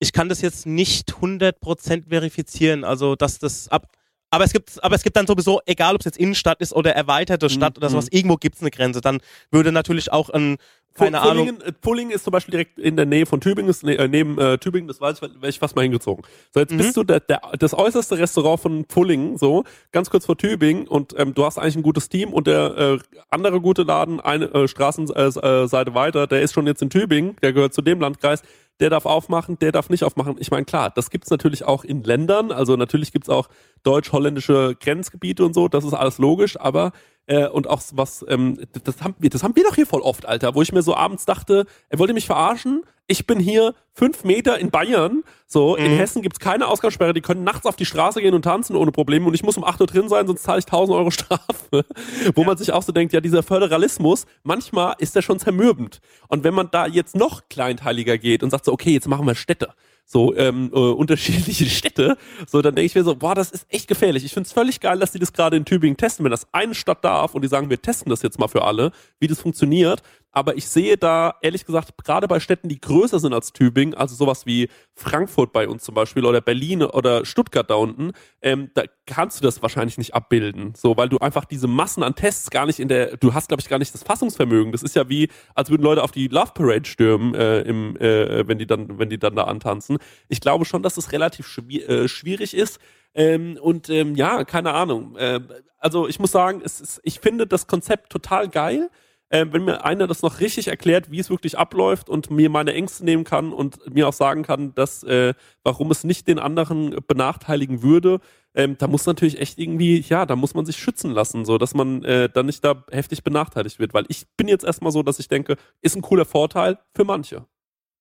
[0.00, 2.84] ich kann das jetzt nicht 100% verifizieren.
[2.84, 3.86] Also, dass das ab.
[4.30, 6.94] Aber es gibt, aber es gibt dann sowieso, egal ob es jetzt Innenstadt ist oder
[6.94, 9.00] erweiterte Stadt oder sowas, irgendwo gibt es eine Grenze.
[9.00, 9.20] Dann
[9.50, 10.56] würde natürlich auch ein,
[10.94, 11.46] keine Pu- Ahnung.
[11.46, 14.38] Pullingen, äh, Pullingen ist zum Beispiel direkt in der Nähe von Tübingen, ist, äh, neben
[14.38, 16.24] äh, Tübingen, das weiß ich, wäre ich fast mal hingezogen.
[16.52, 16.78] So, jetzt Mhm.
[16.78, 21.14] bist du der, der, das äußerste Restaurant von Pullingen, so, ganz kurz vor Tübingen und
[21.18, 22.98] ähm, du hast eigentlich ein gutes Team und der äh,
[23.30, 27.52] andere gute Laden, eine äh, Straßenseite Seite weiter, der ist schon jetzt in Tübingen, der
[27.52, 28.42] gehört zu dem Landkreis,
[28.80, 30.36] der darf aufmachen, der darf nicht aufmachen.
[30.38, 33.48] Ich meine, klar, das gibt's natürlich auch in Ländern, also natürlich gibt's auch
[33.82, 36.92] deutsch-holländische Grenzgebiete und so, das ist alles logisch, aber
[37.30, 40.26] äh, und auch was, ähm, das, haben wir, das haben wir doch hier voll oft,
[40.26, 44.24] Alter, wo ich mir so abends dachte, er wollte mich verarschen, ich bin hier fünf
[44.24, 48.20] Meter in Bayern, so, in Hessen gibt's keine Ausgangssperre, die können nachts auf die Straße
[48.20, 50.58] gehen und tanzen ohne Probleme und ich muss um 8 Uhr drin sein, sonst zahle
[50.58, 51.84] ich 1000 Euro Strafe.
[52.34, 56.00] Wo man sich auch so denkt, ja, dieser Föderalismus, manchmal ist der schon zermürbend.
[56.28, 59.34] Und wenn man da jetzt noch kleinteiliger geht und sagt so, okay, jetzt machen wir
[59.36, 59.70] Städte,
[60.12, 63.86] so ähm, äh, unterschiedliche Städte, so dann denke ich mir so, boah, das ist echt
[63.86, 64.24] gefährlich.
[64.24, 66.74] Ich finde es völlig geil, dass die das gerade in Tübingen testen, wenn das eine
[66.74, 68.90] Stadt darf und die sagen, wir testen das jetzt mal für alle,
[69.20, 70.02] wie das funktioniert.
[70.32, 74.14] Aber ich sehe da, ehrlich gesagt, gerade bei Städten, die größer sind als Tübingen, also
[74.14, 78.12] sowas wie Frankfurt bei uns zum Beispiel oder Berlin oder Stuttgart da unten,
[78.42, 80.74] ähm, da kannst du das wahrscheinlich nicht abbilden.
[80.76, 83.60] So, weil du einfach diese Massen an Tests gar nicht in der, du hast, glaube
[83.60, 84.72] ich, gar nicht das Fassungsvermögen.
[84.72, 88.46] Das ist ja wie, als würden Leute auf die Love Parade stürmen, äh, im, äh,
[88.46, 89.98] wenn die dann, wenn die dann da antanzen.
[90.28, 92.78] Ich glaube schon, dass es relativ schwi äh, schwierig ist.
[93.14, 95.16] Ähm, und ähm, ja, keine Ahnung.
[95.16, 95.40] Äh,
[95.78, 98.90] also ich muss sagen, es ist, ich finde das Konzept total geil.
[99.30, 102.74] Äh, wenn mir einer das noch richtig erklärt, wie es wirklich abläuft und mir meine
[102.74, 106.96] Ängste nehmen kann und mir auch sagen kann, dass äh, warum es nicht den anderen
[107.06, 108.18] benachteiligen würde,
[108.54, 111.74] ähm, da muss natürlich echt irgendwie, ja, da muss man sich schützen lassen, so dass
[111.74, 113.94] man äh, dann nicht da heftig benachteiligt wird.
[113.94, 117.46] Weil ich bin jetzt erstmal so, dass ich denke, ist ein cooler Vorteil für manche.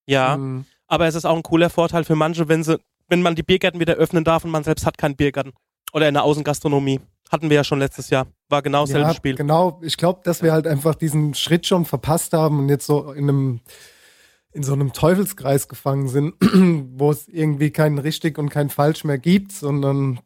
[0.07, 0.65] Ja, Mhm.
[0.87, 3.79] aber es ist auch ein cooler Vorteil für manche, wenn sie, wenn man die Biergärten
[3.79, 5.53] wieder öffnen darf und man selbst hat keinen Biergarten.
[5.93, 6.99] Oder in der Außengastronomie.
[7.31, 8.27] Hatten wir ja schon letztes Jahr.
[8.49, 9.35] War genau dasselbe Ja, Spiel.
[9.35, 9.79] genau.
[9.83, 13.29] Ich glaube, dass wir halt einfach diesen Schritt schon verpasst haben und jetzt so in
[13.29, 13.59] einem
[14.51, 16.33] in so einem Teufelskreis gefangen sind,
[16.97, 20.19] wo es irgendwie kein richtig und kein falsch mehr gibt, sondern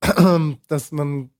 [0.68, 1.30] dass man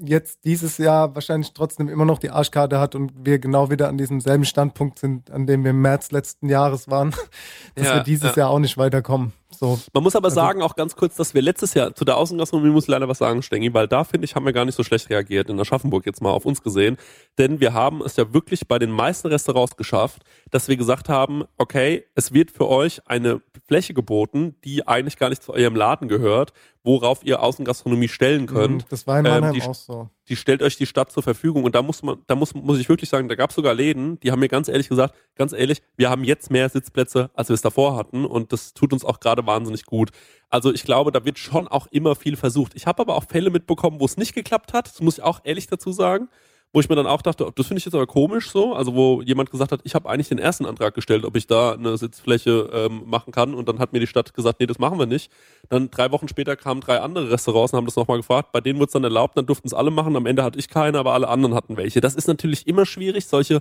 [0.00, 3.98] jetzt dieses Jahr wahrscheinlich trotzdem immer noch die Arschkarte hat und wir genau wieder an
[3.98, 7.10] diesem selben Standpunkt sind, an dem wir im März letzten Jahres waren,
[7.76, 8.42] dass Ja, wir dieses ja.
[8.42, 9.32] Jahr auch nicht weiterkommen.
[9.50, 12.16] So, Man muss aber Also- sagen, auch ganz kurz, dass wir letztes Jahr zu der
[12.18, 14.74] Außengastronomie muss ich leider was sagen, Stengi, weil da finde ich, haben wir gar nicht
[14.74, 16.98] so schlecht reagiert in Aschaffenburg jetzt mal auf uns gesehen.
[17.38, 21.44] Denn wir haben es ja wirklich bei den meisten Restaurants geschafft, dass wir gesagt haben,
[21.56, 26.08] okay, es wird für euch eine Fläche geboten, die eigentlich gar nicht zu eurem Laden
[26.08, 26.52] gehört,
[26.84, 28.84] worauf ihr Außengastronomie stellen könnt.
[28.90, 30.10] das war in Ähm, Mannheim die- auch so.
[30.28, 32.88] Die stellt euch die Stadt zur Verfügung und da muss man, da muss, muss ich
[32.88, 35.82] wirklich sagen, da gab es sogar Läden, die haben mir ganz ehrlich gesagt, ganz ehrlich,
[35.96, 39.20] wir haben jetzt mehr Sitzplätze, als wir es davor hatten und das tut uns auch
[39.20, 40.10] gerade wahnsinnig gut.
[40.50, 42.74] Also ich glaube, da wird schon auch immer viel versucht.
[42.74, 45.40] Ich habe aber auch Fälle mitbekommen, wo es nicht geklappt hat, das muss ich auch
[45.44, 46.28] ehrlich dazu sagen,
[46.72, 49.22] wo ich mir dann auch dachte, das finde ich jetzt aber komisch so, also wo
[49.22, 52.70] jemand gesagt hat, ich habe eigentlich den ersten Antrag gestellt, ob ich da eine Sitzfläche
[52.72, 55.32] ähm, machen kann und dann hat mir die Stadt gesagt, nee, das machen wir nicht.
[55.70, 58.78] Dann drei Wochen später kamen drei andere Restaurants und haben das nochmal gefragt, bei denen
[58.78, 61.14] wurde es dann erlaubt, dann durften es alle machen, am Ende hatte ich keine, aber
[61.14, 62.00] alle anderen hatten welche.
[62.00, 63.60] Das ist natürlich immer schwierig, solche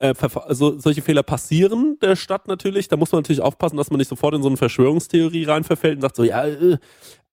[0.00, 2.88] also solche Fehler passieren der Stadt natürlich.
[2.88, 5.96] Da muss man natürlich aufpassen, dass man nicht sofort in so eine Verschwörungstheorie rein verfällt
[5.96, 6.78] und sagt so, ja, äh,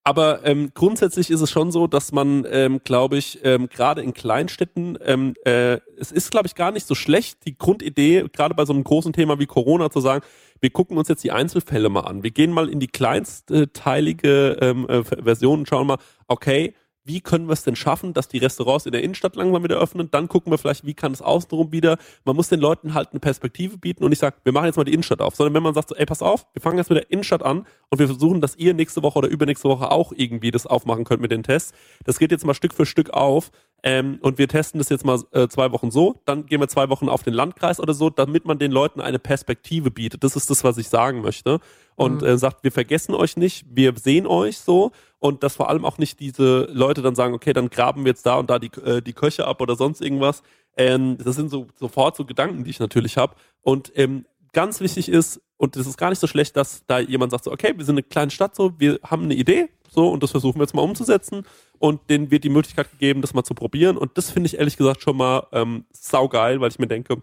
[0.04, 4.12] aber ähm, grundsätzlich ist es schon so, dass man, ähm, glaube ich, ähm, gerade in
[4.12, 8.64] Kleinstädten, ähm, äh, es ist, glaube ich, gar nicht so schlecht, die Grundidee, gerade bei
[8.64, 10.24] so einem großen Thema wie Corona, zu sagen,
[10.60, 12.22] wir gucken uns jetzt die Einzelfälle mal an.
[12.22, 16.74] Wir gehen mal in die kleinstteilige ähm, äh, Version und schauen mal, okay,
[17.04, 20.10] wie können wir es denn schaffen, dass die Restaurants in der Innenstadt langsam wieder öffnen?
[20.10, 21.98] Dann gucken wir vielleicht, wie kann es außenrum wieder.
[22.24, 24.84] Man muss den Leuten halt eine Perspektive bieten und nicht sagen, wir machen jetzt mal
[24.84, 26.98] die Innenstadt auf, sondern wenn man sagt, so, ey, pass auf, wir fangen jetzt mit
[26.98, 30.50] der Innenstadt an und wir versuchen, dass ihr nächste Woche oder übernächste Woche auch irgendwie
[30.50, 31.72] das aufmachen könnt mit den Tests.
[32.04, 33.50] Das geht jetzt mal Stück für Stück auf
[33.82, 36.88] ähm, und wir testen das jetzt mal äh, zwei Wochen so, dann gehen wir zwei
[36.88, 40.22] Wochen auf den Landkreis oder so, damit man den Leuten eine Perspektive bietet.
[40.22, 41.58] Das ist das, was ich sagen möchte.
[41.94, 44.92] Und äh, sagt, wir vergessen euch nicht, wir sehen euch so
[45.22, 48.26] und dass vor allem auch nicht diese Leute dann sagen, okay, dann graben wir jetzt
[48.26, 50.42] da und da die, äh, die Köche ab oder sonst irgendwas.
[50.76, 53.36] Ähm, das sind so sofort so Gedanken, die ich natürlich habe.
[53.60, 57.30] Und ähm, ganz wichtig ist, und das ist gar nicht so schlecht, dass da jemand
[57.30, 60.24] sagt so, okay, wir sind eine kleine Stadt so, wir haben eine Idee, so, und
[60.24, 61.46] das versuchen wir jetzt mal umzusetzen.
[61.78, 63.96] Und denen wird die Möglichkeit gegeben, das mal zu probieren.
[63.96, 67.22] Und das finde ich ehrlich gesagt schon mal ähm, saugeil, weil ich mir denke,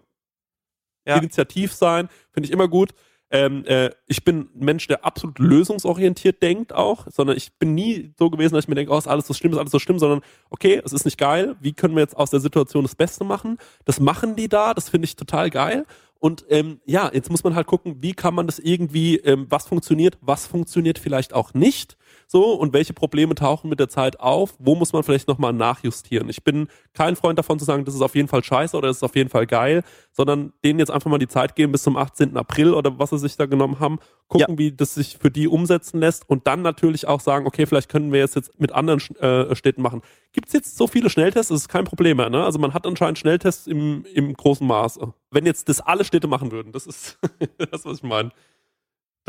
[1.05, 1.17] Ja.
[1.17, 2.91] initiativ sein, finde ich immer gut.
[3.31, 8.11] Ähm, äh, ich bin ein Mensch, der absolut lösungsorientiert denkt auch, sondern ich bin nie
[8.17, 9.99] so gewesen, dass ich mir denke, oh, ist alles so schlimm, ist alles so schlimm,
[9.99, 13.23] sondern okay, es ist nicht geil, wie können wir jetzt aus der Situation das Beste
[13.23, 13.57] machen?
[13.85, 15.85] Das machen die da, das finde ich total geil.
[16.19, 19.67] Und ähm, ja, jetzt muss man halt gucken, wie kann man das irgendwie, ähm, was
[19.67, 21.97] funktioniert, was funktioniert vielleicht auch nicht.
[22.31, 24.53] So, und welche Probleme tauchen mit der Zeit auf?
[24.59, 26.29] Wo muss man vielleicht nochmal nachjustieren?
[26.29, 28.97] Ich bin kein Freund davon zu sagen, das ist auf jeden Fall scheiße oder das
[28.97, 31.97] ist auf jeden Fall geil, sondern denen jetzt einfach mal die Zeit geben bis zum
[31.97, 32.37] 18.
[32.37, 35.99] April oder was sie sich da genommen haben, gucken, wie das sich für die umsetzen
[36.01, 39.55] lässt und dann natürlich auch sagen, okay, vielleicht können wir es jetzt mit anderen äh,
[39.55, 40.03] Städten machen.
[40.31, 41.49] Gibt es jetzt so viele Schnelltests?
[41.49, 42.29] Das ist kein Problem mehr.
[42.29, 42.45] Ne?
[42.45, 45.15] Also man hat anscheinend Schnelltests im, im großen Maße.
[45.31, 47.17] Wenn jetzt das alle Städte machen würden, das ist
[47.71, 48.29] das, was ich meine.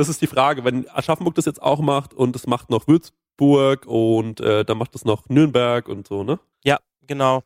[0.00, 0.64] Das ist die Frage.
[0.64, 4.94] Wenn Aschaffenburg das jetzt auch macht und es macht noch Würzburg und äh, dann macht
[4.94, 6.40] es noch Nürnberg und so, ne?
[6.64, 7.42] Ja, genau.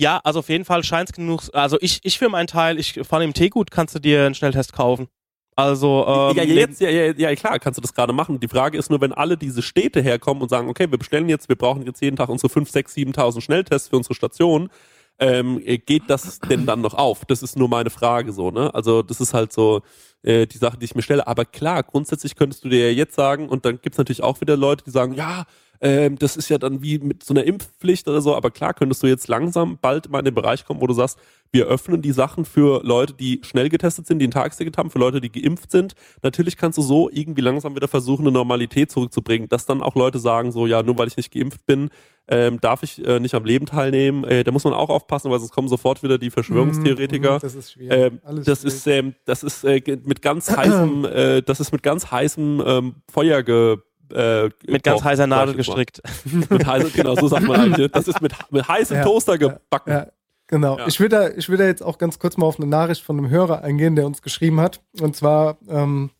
[0.00, 1.42] Ja, also auf jeden Fall scheint es genug.
[1.52, 4.34] Also ich, ich für meinen Teil, ich vor allem im Teegut kannst du dir einen
[4.34, 5.06] Schnelltest kaufen.
[5.54, 8.40] Also ähm, ja, jetzt, ja, ja, ja, klar, kannst du das gerade machen.
[8.40, 11.48] Die Frage ist nur, wenn alle diese Städte herkommen und sagen, okay, wir bestellen jetzt,
[11.48, 14.70] wir brauchen jetzt jeden Tag unsere 5, 6, 7.000 Schnelltests für unsere Station,
[15.22, 17.24] ähm, äh, geht das denn dann noch auf?
[17.24, 18.74] Das ist nur meine Frage so, ne?
[18.74, 19.82] Also das ist halt so
[20.22, 21.26] äh, die Sache, die ich mir stelle.
[21.26, 24.56] Aber klar, grundsätzlich könntest du dir ja jetzt sagen, und dann gibt's natürlich auch wieder
[24.56, 25.44] Leute, die sagen, ja,
[25.82, 29.02] ähm, das ist ja dann wie mit so einer Impfpflicht oder so, aber klar könntest
[29.02, 31.18] du jetzt langsam bald mal in den Bereich kommen, wo du sagst,
[31.50, 34.98] wir öffnen die Sachen für Leute, die schnell getestet sind, die ein Tagesticket haben, für
[34.98, 35.94] Leute, die geimpft sind.
[36.22, 40.18] Natürlich kannst du so irgendwie langsam wieder versuchen, eine Normalität zurückzubringen, dass dann auch Leute
[40.18, 41.90] sagen, so, ja, nur weil ich nicht geimpft bin,
[42.28, 44.24] ähm, darf ich äh, nicht am Leben teilnehmen.
[44.24, 47.34] Äh, da muss man auch aufpassen, weil sonst kommen sofort wieder die Verschwörungstheoretiker.
[47.34, 47.92] Mhm, Das ist schwierig.
[47.98, 48.74] Ähm, Alles das schwierig.
[48.76, 52.94] ist, ähm, das ist äh, mit ganz heißem, äh, das ist mit ganz heißem ähm,
[53.10, 53.76] Feuer ge,
[54.12, 56.02] äh, mit ganz heißer Nadel gestrickt.
[56.24, 57.90] Mit heißer, genau, so sagt man eigentlich.
[57.92, 59.90] Das ist mit, mit heißem Ja, Toaster gebacken.
[59.90, 60.06] Ja,
[60.46, 60.78] genau.
[60.78, 60.86] Ja.
[60.86, 63.18] Ich will da, ich will da jetzt auch ganz kurz mal auf eine Nachricht von
[63.18, 64.80] einem Hörer eingehen, der uns geschrieben hat.
[65.00, 66.10] Und zwar ähm,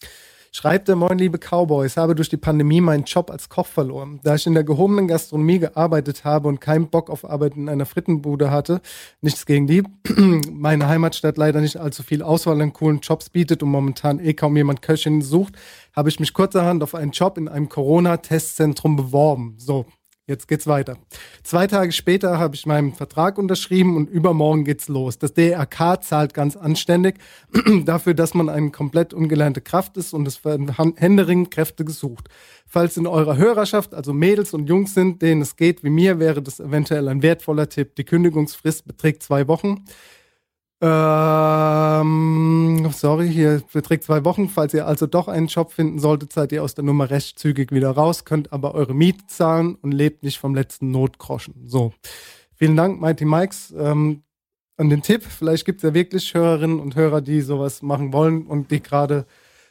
[0.54, 4.20] schreibt er, moin liebe Cowboys, habe durch die Pandemie meinen Job als Koch verloren.
[4.22, 7.86] Da ich in der gehobenen Gastronomie gearbeitet habe und keinen Bock auf Arbeit in einer
[7.86, 8.82] Frittenbude hatte,
[9.22, 9.82] nichts gegen die,
[10.52, 14.56] meine Heimatstadt leider nicht allzu viel Auswahl an coolen Jobs bietet und momentan eh kaum
[14.56, 15.54] jemand Köchin sucht,
[15.96, 19.54] habe ich mich kurzerhand auf einen Job in einem Corona-Testzentrum beworben.
[19.56, 19.86] So,
[20.28, 20.98] Jetzt geht's weiter.
[21.42, 25.18] Zwei Tage später habe ich meinen Vertrag unterschrieben und übermorgen geht's los.
[25.18, 27.16] Das DRK zahlt ganz anständig
[27.84, 32.28] dafür, dass man eine komplett ungelernte Kraft ist und es werden händeringend Kräfte gesucht.
[32.68, 36.40] Falls in eurer Hörerschaft also Mädels und Jungs sind, denen es geht wie mir, wäre
[36.40, 37.96] das eventuell ein wertvoller Tipp.
[37.96, 39.84] Die Kündigungsfrist beträgt zwei Wochen.
[40.84, 42.02] Ähm,
[42.92, 44.48] sorry, hier beträgt zwei Wochen.
[44.48, 47.70] Falls ihr also doch einen Job finden solltet, seid ihr aus der Nummer recht zügig
[47.70, 51.68] wieder raus, könnt aber eure Miete zahlen und lebt nicht vom letzten Notgroschen.
[51.68, 51.92] So.
[52.56, 54.24] Vielen Dank, Mighty Mikes, ähm,
[54.76, 55.22] an den Tipp.
[55.22, 59.24] Vielleicht gibt es ja wirklich Hörerinnen und Hörer, die sowas machen wollen und die gerade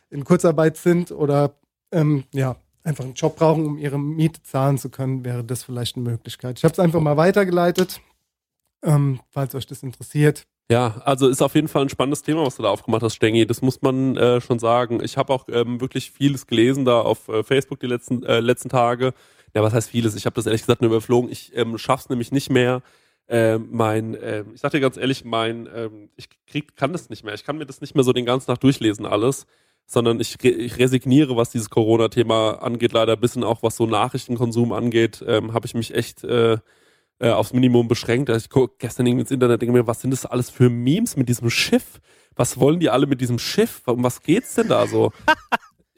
[0.09, 1.55] in Kurzarbeit sind oder
[1.91, 5.97] ähm, ja, einfach einen Job brauchen, um ihre Miete zahlen zu können, wäre das vielleicht
[5.97, 6.57] eine Möglichkeit.
[6.57, 7.99] Ich habe es einfach mal weitergeleitet,
[8.81, 10.47] ähm, falls euch das interessiert.
[10.71, 13.45] Ja, also ist auf jeden Fall ein spannendes Thema, was du da aufgemacht hast, Stengi.
[13.45, 15.03] Das muss man äh, schon sagen.
[15.03, 18.69] Ich habe auch ähm, wirklich vieles gelesen da auf äh, Facebook die letzten, äh, letzten
[18.69, 19.13] Tage.
[19.53, 20.15] Ja, was heißt vieles?
[20.15, 21.29] Ich habe das ehrlich gesagt nur überflogen.
[21.29, 22.83] Ich ähm, schaff's nämlich nicht mehr.
[23.27, 27.25] Äh, mein, äh, ich sag dir ganz ehrlich, mein, ähm, ich krieg, kann das nicht
[27.25, 27.33] mehr.
[27.33, 29.47] Ich kann mir das nicht mehr so den ganzen Tag durchlesen alles,
[29.87, 32.93] sondern ich, ich resigniere, was dieses Corona-Thema angeht.
[32.93, 36.23] Leider ein bisschen auch was so Nachrichtenkonsum angeht, ähm, habe ich mich echt
[37.21, 38.29] äh, aufs Minimum beschränkt.
[38.29, 41.15] Also ich gucke gestern irgendwie ins Internet, denke mir, was sind das alles für Memes
[41.15, 41.99] mit diesem Schiff?
[42.35, 43.81] Was wollen die alle mit diesem Schiff?
[43.85, 45.11] Um was geht's denn da so?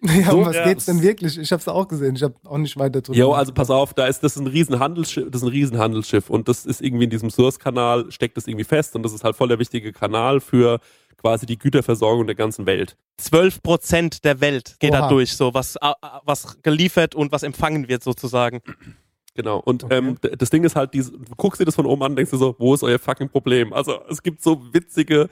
[0.05, 1.37] Ja, So, um was ja, geht's denn wirklich?
[1.37, 2.17] Ich habe es auch gesehen.
[2.17, 3.17] Ich habe auch nicht weiter drüber.
[3.17, 6.49] Jo, also pass auf, da ist das ist ein Riesenhandelsschiff, das ist ein Riesenhandelsschiff und
[6.49, 9.47] das ist irgendwie in diesem Suezkanal steckt das irgendwie fest und das ist halt voll
[9.47, 10.81] der wichtige Kanal für
[11.15, 12.97] quasi die Güterversorgung der ganzen Welt.
[13.17, 15.07] 12 Prozent der Welt geht da Oha.
[15.07, 15.77] durch, so was,
[16.25, 18.59] was geliefert und was empfangen wird sozusagen.
[19.35, 19.59] Genau.
[19.59, 19.97] Und Okay.
[19.97, 22.31] ähm, das Ding ist halt, diese, du guckst dir das von oben an und denkst
[22.31, 23.73] dir so, wo ist euer fucking Problem?
[23.73, 25.27] Also es gibt so witzige,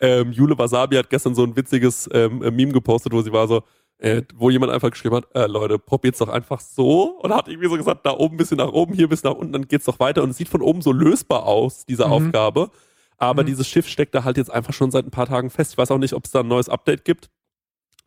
[0.00, 3.46] ähm, Jule Wasabi hat gestern so ein witziges ähm, äh, Meme gepostet, wo sie war
[3.46, 3.62] so,
[3.98, 7.68] äh, wo jemand einfach geschrieben hat, äh, Leute, probiert's doch einfach so und hat irgendwie
[7.68, 10.00] so gesagt, da oben ein bisschen nach oben, hier bis nach unten, dann geht's doch
[10.00, 12.12] weiter und es sieht von oben so lösbar aus, diese Mhm.
[12.12, 12.70] Aufgabe.
[13.18, 15.72] Aber dieses Schiff steckt da halt jetzt einfach schon seit ein paar Tagen fest.
[15.72, 17.30] Ich weiß auch nicht, ob es da ein neues Update gibt.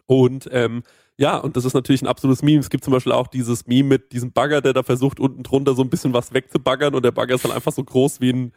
[0.05, 0.83] Und ähm,
[1.17, 2.59] ja, und das ist natürlich ein absolutes Meme.
[2.59, 5.73] Es gibt zum Beispiel auch dieses Meme mit diesem Bagger, der da versucht, unten drunter
[5.75, 8.53] so ein bisschen was wegzubaggern und der Bagger ist dann einfach so groß wie ein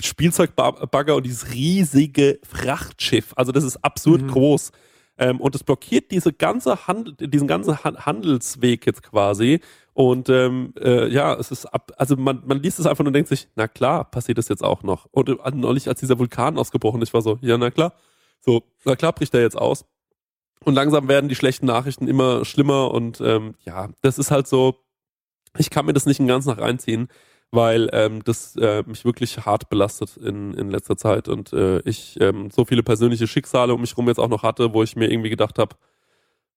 [0.00, 3.32] Spielzeugbagger und dieses riesige Frachtschiff.
[3.36, 4.28] Also das ist absurd Mhm.
[4.28, 4.70] groß.
[5.18, 9.60] Ähm, und es blockiert diese ganze Handel, diesen ganzen Han Handelsweg jetzt quasi.
[9.92, 13.28] Und ähm, äh, ja, es ist ab, also man, man liest es einfach und denkt
[13.28, 15.06] sich, na klar, passiert das jetzt auch noch.
[15.10, 17.92] Und äh, neulich, als dieser Vulkan ausgebrochen ist, war so, ja, na klar,
[18.40, 19.84] so, na klar bricht er jetzt aus.
[20.64, 24.76] Und langsam werden die schlechten Nachrichten immer schlimmer und ähm, ja, das ist halt so,
[25.58, 27.08] ich kann mir das nicht den ganzen Tag reinziehen,
[27.50, 32.18] weil ähm, das äh, mich wirklich hart belastet in, in letzter Zeit und äh, ich
[32.20, 35.10] ähm, so viele persönliche Schicksale um mich rum jetzt auch noch hatte, wo ich mir
[35.10, 35.76] irgendwie gedacht habe,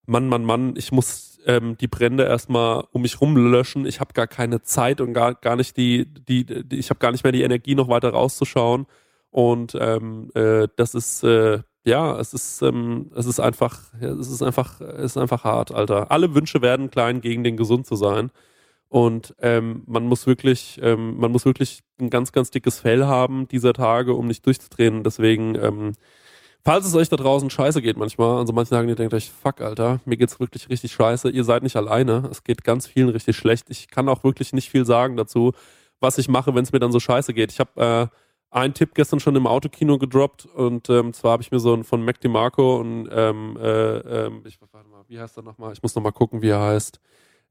[0.06, 3.86] Mann, Mann, Mann, ich muss ähm, die Brände erstmal um mich rum löschen.
[3.86, 7.12] Ich habe gar keine Zeit und gar, gar nicht die, die, die ich habe gar
[7.12, 8.86] nicht mehr die Energie, noch weiter rauszuschauen.
[9.32, 14.42] Und ähm, äh, das ist äh, ja, es ist, ähm, es ist einfach, es ist
[14.42, 16.12] einfach, es ist einfach hart, Alter.
[16.12, 18.32] Alle Wünsche werden klein, gegen den gesund zu sein.
[18.90, 23.48] Und ähm, man muss wirklich, ähm, man muss wirklich ein ganz, ganz dickes Fell haben
[23.48, 25.04] dieser Tage, um nicht durchzudrehen.
[25.04, 25.94] Deswegen, ähm,
[26.64, 29.62] falls es euch da draußen scheiße geht manchmal, also manche Tagen, ihr denkt euch, fuck,
[29.62, 31.30] Alter, mir geht's wirklich richtig scheiße.
[31.30, 32.28] Ihr seid nicht alleine.
[32.32, 33.70] Es geht ganz vielen richtig schlecht.
[33.70, 35.54] Ich kann auch wirklich nicht viel sagen dazu,
[36.00, 37.52] was ich mache, wenn es mir dann so scheiße geht.
[37.52, 38.16] Ich habe äh,
[38.56, 41.84] einen Tipp gestern schon im Autokino gedroppt und ähm, zwar habe ich mir so einen
[41.84, 45.74] von Mac DeMarco und ähm, äh, ähm, ich warte mal, wie heißt er nochmal?
[45.74, 47.02] Ich muss nochmal gucken, wie er heißt.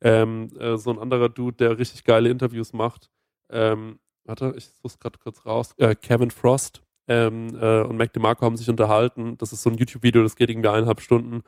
[0.01, 3.11] Ähm, äh, so ein anderer Dude, der richtig geile Interviews macht.
[3.51, 5.75] Ähm, warte, ich suche gerade kurz raus.
[5.77, 9.37] Äh, Kevin Frost ähm, äh, und Mac DeMarco haben sich unterhalten.
[9.37, 11.43] Das ist so ein YouTube-Video, das geht irgendwie eineinhalb Stunden.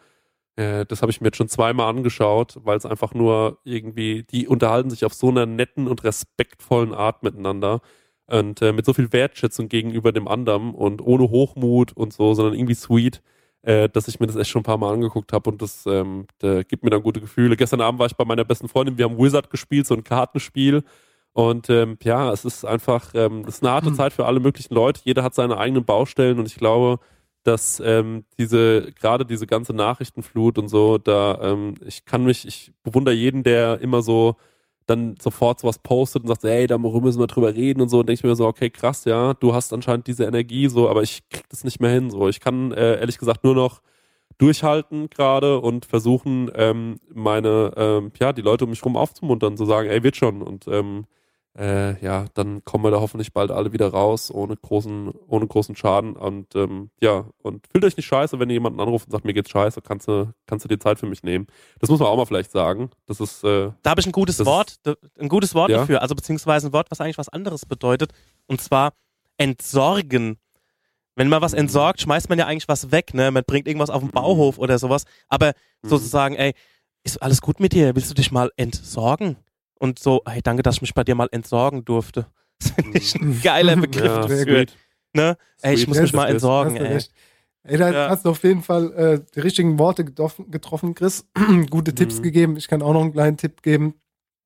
[0.56, 4.48] Äh, das habe ich mir jetzt schon zweimal angeschaut, weil es einfach nur irgendwie, die
[4.48, 7.80] unterhalten sich auf so einer netten und respektvollen Art miteinander
[8.26, 12.54] und äh, mit so viel Wertschätzung gegenüber dem anderen und ohne Hochmut und so, sondern
[12.54, 13.22] irgendwie sweet,
[13.62, 16.26] äh, dass ich mir das echt schon ein paar Mal angeguckt habe und das ähm,
[16.38, 17.56] da gibt mir dann gute Gefühle.
[17.56, 20.82] Gestern Abend war ich bei meiner besten Freundin, wir haben Wizard gespielt, so ein Kartenspiel
[21.36, 24.74] und ähm, ja, es ist einfach, ähm, es ist eine harte Zeit für alle möglichen
[24.74, 25.02] Leute.
[25.04, 26.98] Jeder hat seine eigenen Baustellen und ich glaube,
[27.42, 32.72] dass ähm, diese, gerade diese ganze Nachrichtenflut und so, da, ähm, ich kann mich, ich
[32.82, 34.36] bewundere jeden, der immer so
[34.86, 38.08] dann sofort sowas postet und sagt, ey, da müssen wir drüber reden und so, und
[38.08, 41.28] denke ich mir so, okay, krass, ja, du hast anscheinend diese Energie so, aber ich
[41.28, 42.10] krieg das nicht mehr hin.
[42.10, 43.82] So, ich kann äh, ehrlich gesagt nur noch
[44.38, 49.64] durchhalten gerade und versuchen, ähm, meine, ähm, ja, die Leute um mich rum aufzumuntern, zu
[49.64, 50.42] sagen, ey, wird schon.
[50.42, 51.06] Und ähm,
[51.58, 55.74] äh, ja, dann kommen wir da hoffentlich bald alle wieder raus, ohne großen, ohne großen
[55.76, 56.14] Schaden.
[56.14, 59.32] Und ähm, ja, und fühlt euch nicht scheiße, wenn ihr jemanden anruft und sagt, mir
[59.34, 61.46] geht's scheiße, kannst du, kannst du dir Zeit für mich nehmen.
[61.80, 62.90] Das muss man auch mal vielleicht sagen.
[63.06, 65.78] Das ist, äh, Da habe ich ein gutes Wort, d- ein gutes Wort Ja?
[65.78, 68.12] dafür, also beziehungsweise ein Wort, was eigentlich was anderes bedeutet,
[68.46, 68.92] und zwar
[69.38, 70.38] entsorgen.
[71.14, 71.60] Wenn man was Mhm.
[71.60, 73.30] entsorgt, schmeißt man ja eigentlich was weg, ne?
[73.30, 75.52] Man bringt irgendwas auf den Bauhof oder sowas, aber
[75.82, 75.88] Mhm.
[75.88, 76.52] sozusagen, ey,
[77.04, 77.94] ist alles gut mit dir?
[77.94, 79.36] Willst du dich mal entsorgen?
[79.78, 82.26] Und so, hey, danke, dass ich mich bei dir mal entsorgen durfte.
[82.58, 84.74] Das finde ich ein geiler Begriff ja, sweet.
[85.12, 85.36] Ne?
[85.60, 87.00] Ey, ich muss mich mal entsorgen, ey.
[87.64, 88.08] Ey, da Ja.
[88.08, 91.28] hast du auf jeden Fall äh, die richtigen Worte getroffen, Chris.
[91.70, 92.22] Gute Tipps Mhm.
[92.22, 92.56] gegeben.
[92.56, 93.94] Ich kann auch noch einen kleinen Tipp geben.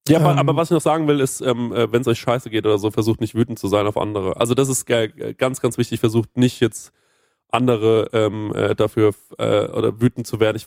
[0.08, 2.18] Ja, aber, Ähm, aber was ich noch sagen will, ist, ähm, äh, wenn es euch
[2.18, 4.36] scheiße geht oder so, versucht nicht wütend zu sein auf andere.
[4.40, 6.00] Also das ist ge- ganz, ganz wichtig.
[6.00, 6.92] Versucht nicht jetzt
[7.48, 10.56] andere ähm, äh, dafür äh, oder wütend zu werden.
[10.56, 10.66] Ich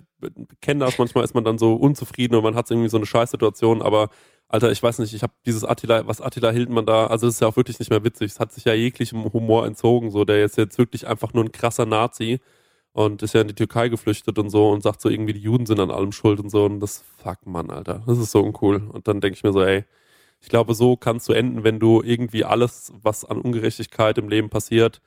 [0.62, 3.82] kenne das, manchmal ist man dann so unzufrieden und man hat irgendwie so eine Scheißsituation,
[3.82, 4.10] aber
[4.54, 7.42] Alter, ich weiß nicht, ich habe dieses Attila, was Attila Hildmann da, also das ist
[7.42, 8.34] ja auch wirklich nicht mehr witzig.
[8.34, 11.52] Es hat sich ja jeglichem Humor entzogen, so der ist jetzt wirklich einfach nur ein
[11.52, 12.40] krasser Nazi
[12.92, 15.66] und ist ja in die Türkei geflüchtet und so und sagt so irgendwie, die Juden
[15.66, 18.76] sind an allem schuld und so und das, fuck Mann, Alter, das ist so uncool.
[18.94, 19.86] Und dann denke ich mir so, ey,
[20.40, 24.52] ich glaube, so kannst du enden, wenn du irgendwie alles, was an Ungerechtigkeit im Leben
[24.52, 25.02] passiert,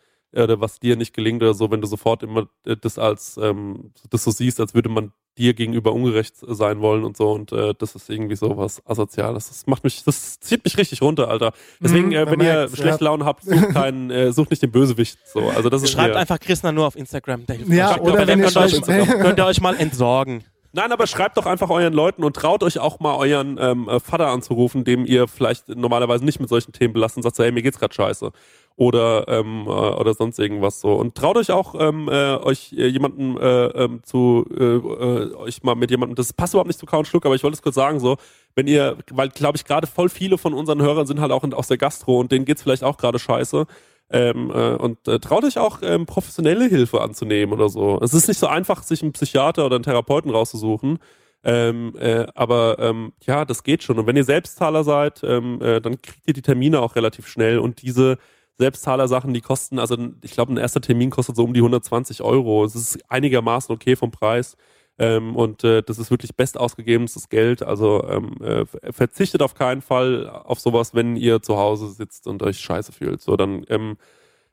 [0.44, 3.92] oder was dir nicht gelingt oder so, wenn du sofort immer äh, das als ähm,
[4.10, 7.74] das so siehst, als würde man dir gegenüber ungerecht sein wollen und so und äh,
[7.78, 9.48] das ist irgendwie so was asoziales.
[9.48, 11.52] Das macht mich, das zieht mich richtig runter, Alter.
[11.80, 13.10] Deswegen, Mhm, äh, wenn ihr schlechte ja.
[13.10, 15.18] Laune habt, sucht keinen, äh, sucht nicht den Bösewicht.
[15.26, 17.44] So, also das ist Schreibt mir, einfach Christner nur auf Instagram.
[17.68, 20.42] Ja, oder Dann wenn ihr euch, könnt ihr euch mal entsorgen.
[20.76, 23.98] Nein, aber schreibt doch einfach euren Leuten und traut euch auch mal euren ähm, äh,
[23.98, 27.50] Vater anzurufen, dem ihr vielleicht normalerweise nicht mit solchen Themen belastet und sagt so, hey,
[27.50, 28.30] mir geht's grad scheiße.
[28.76, 30.92] Oder, ähm, äh, oder sonst irgendwas so.
[30.92, 35.62] Und traut euch auch, ähm, äh, euch äh, jemanden äh, ähm, zu, äh, äh, euch
[35.62, 37.76] mal mit jemandem, das passt überhaupt nicht zu Count Schluck, aber ich wollte es kurz
[37.76, 38.18] sagen so,
[38.54, 41.54] wenn ihr, weil glaube ich gerade voll viele von unseren Hörern sind halt auch in,
[41.54, 43.66] aus der Gastro und denen geht's vielleicht auch gerade scheiße.
[44.08, 47.98] Ähm, äh, und äh, traut euch auch ähm, professionelle Hilfe anzunehmen oder so.
[48.00, 50.98] Es ist nicht so einfach, sich einen Psychiater oder einen Therapeuten rauszusuchen.
[51.42, 53.98] Ähm, äh, aber ähm, ja, das geht schon.
[53.98, 57.58] Und wenn ihr Selbstzahler seid, ähm, äh, dann kriegt ihr die Termine auch relativ schnell.
[57.58, 58.18] Und diese
[58.58, 62.64] Selbstzahler-Sachen, die kosten, also ich glaube, ein erster Termin kostet so um die 120 Euro.
[62.64, 64.56] Es ist einigermaßen okay vom Preis.
[64.98, 67.62] Ähm, und äh, das ist wirklich best ausgegebenes Geld.
[67.62, 72.42] Also ähm, äh, verzichtet auf keinen Fall auf sowas, wenn ihr zu Hause sitzt und
[72.42, 73.20] euch scheiße fühlt.
[73.20, 73.96] So, dann ähm,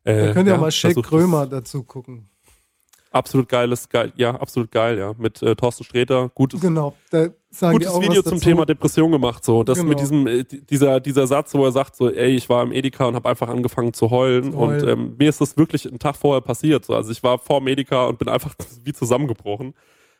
[0.03, 2.29] äh, Da könnt ihr ja, mal Shake Krömer dazu gucken.
[3.11, 5.13] Absolut geiles, geil, ja, absolut geil, ja.
[5.19, 8.39] Mit äh, Thorsten Sträter, gutes, Genau, gutes Video zum.
[8.41, 9.45] Thema Depression gemacht.
[9.45, 9.89] So, das Genau.
[9.89, 12.71] mit diesem, äh, di- dieser, dieser Satz, wo er sagt, so, ey, ich war im
[12.71, 14.51] Edeka und habe einfach angefangen zu heulen.
[14.51, 14.89] Zu Und heulen.
[14.89, 16.85] ähm, mir ist das wirklich einen Tag vorher passiert.
[16.85, 16.95] So.
[16.95, 19.75] Also ich war vor dem Edeka und bin einfach wie zusammengebrochen.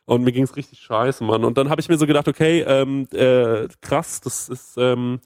[0.05, 1.45] Und mir ging's richtig scheiße, Mann.
[1.45, 5.21] Und dann habe ich mir so gedacht, okay, ähm, äh, krass, das ist, ähm,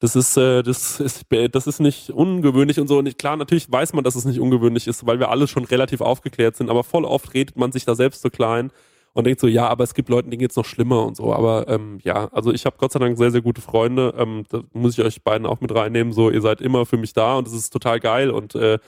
[0.00, 2.98] das ist, äh, das ist, das ist nicht ungewöhnlich und so.
[2.98, 5.64] Und ich- klar, natürlich weiß man, dass es nicht ungewöhnlich ist, weil wir alle schon
[5.64, 6.70] relativ aufgeklärt sind.
[6.70, 8.72] Aber voll oft redet man sich da selbst so klein
[9.14, 11.32] und denkt so, ja, aber es gibt Leuten, denen geht's noch schlimmer und so.
[11.34, 14.14] Aber ähm, ja, also ich habe Gott sei Dank sehr, sehr gute Freunde.
[14.18, 16.12] Ähm, da muss ich euch beiden auch mit reinnehmen.
[16.12, 18.30] So, ihr seid immer für mich da und das ist total geil.
[18.30, 18.78] Und äh,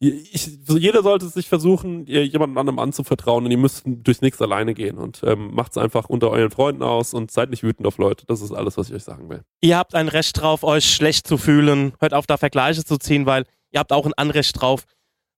[0.00, 4.74] ich, jeder sollte sich versuchen, ihr jemandem anderem anzuvertrauen und ihr müsst durchs nichts alleine
[4.74, 8.26] gehen und ähm, macht's einfach unter euren Freunden aus und seid nicht wütend auf Leute.
[8.26, 9.42] Das ist alles, was ich euch sagen will.
[9.60, 11.94] Ihr habt ein Recht drauf, euch schlecht zu fühlen.
[12.00, 14.84] Hört auf, da Vergleiche zu ziehen, weil ihr habt auch ein Anrecht drauf,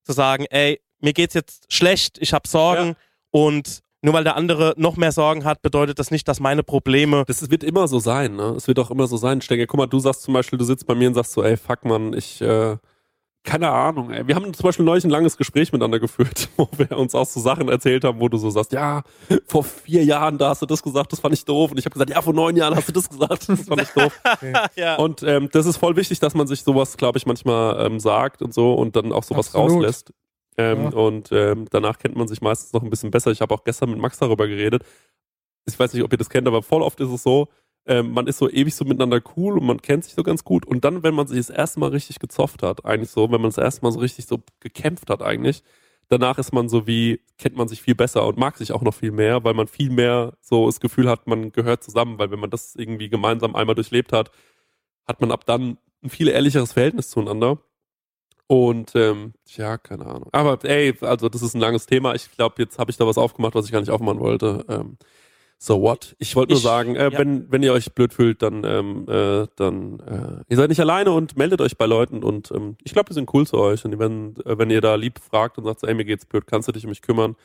[0.04, 2.96] zu sagen, ey, mir geht's jetzt schlecht, ich habe Sorgen
[3.30, 7.24] und nur weil der andere noch mehr Sorgen hat, bedeutet das nicht, dass meine Probleme
[7.26, 8.54] Das wird immer so sein, ne?
[8.57, 9.38] Es wird auch immer so sein.
[9.38, 11.42] Ich denke, guck mal, du sagst zum Beispiel, du sitzt bei mir und sagst so,
[11.42, 12.76] ey, fuck man, ich, äh,
[13.47, 14.26] keine Ahnung, ey.
[14.26, 17.40] Wir haben zum Beispiel neulich ein langes Gespräch miteinander geführt, wo wir uns auch so
[17.40, 19.03] Sachen erzählt haben, wo du so sagst, ja,
[19.47, 21.70] vor vier Jahren, da hast du das gesagt, das fand ich doof.
[21.70, 23.88] Und ich habe gesagt, ja, vor neun Jahren hast du das gesagt, das fand ich
[23.90, 24.20] doof.
[24.76, 24.97] ja.
[24.97, 28.42] Und ähm, das ist voll wichtig, dass man sich sowas, glaube ich, manchmal ähm, sagt
[28.42, 29.72] und so und dann auch sowas Absolut.
[29.72, 30.12] rauslässt.
[30.59, 30.88] Ähm, Ja.
[30.90, 33.30] Und ähm, danach kennt man sich meistens noch ein bisschen besser.
[33.30, 34.84] Ich habe auch gestern mit Max darüber geredet.
[35.66, 37.49] Ich weiß nicht, ob ihr das kennt, aber voll oft ist es so,
[37.87, 40.66] ähm, man ist so ewig so miteinander cool und man kennt sich so ganz gut.
[40.66, 43.51] Und dann, wenn man sich das erste Mal richtig gezofft hat, eigentlich so, wenn man
[43.51, 45.62] das erste Mal so richtig so gekämpft hat eigentlich,
[46.09, 48.95] danach ist man so wie, kennt man sich viel besser und mag sich auch noch
[48.95, 52.41] viel mehr, weil man viel mehr so das Gefühl hat, man gehört zusammen, weil wenn
[52.41, 54.30] man das irgendwie gemeinsam einmal durchlebt hat,
[55.07, 57.59] hat man ab dann ein viel ehrlicheres Verhältnis zueinander.
[58.49, 60.28] Und ähm, ja, keine Ahnung.
[60.32, 62.14] Aber ey, also das ist ein langes Thema.
[62.14, 64.64] Ich glaube, jetzt habe ich da was aufgemacht, was ich gar nicht aufmachen wollte.
[64.68, 64.99] Ähm,
[65.59, 66.14] so what?
[66.18, 67.18] Ich wollte nur Ich- sagen, äh, ja.
[67.18, 71.12] wenn, wenn ihr euch blöd fühlt, dann, ähm, äh, dann äh, ihr seid nicht alleine
[71.12, 73.84] und meldet euch bei Leuten und ähm, ich glaube, die sind cool zu euch.
[73.84, 76.68] Und wenn, äh, wenn ihr da lieb fragt und sagt, ey, mir geht's blöd, kannst
[76.68, 77.36] du dich um mich kümmern,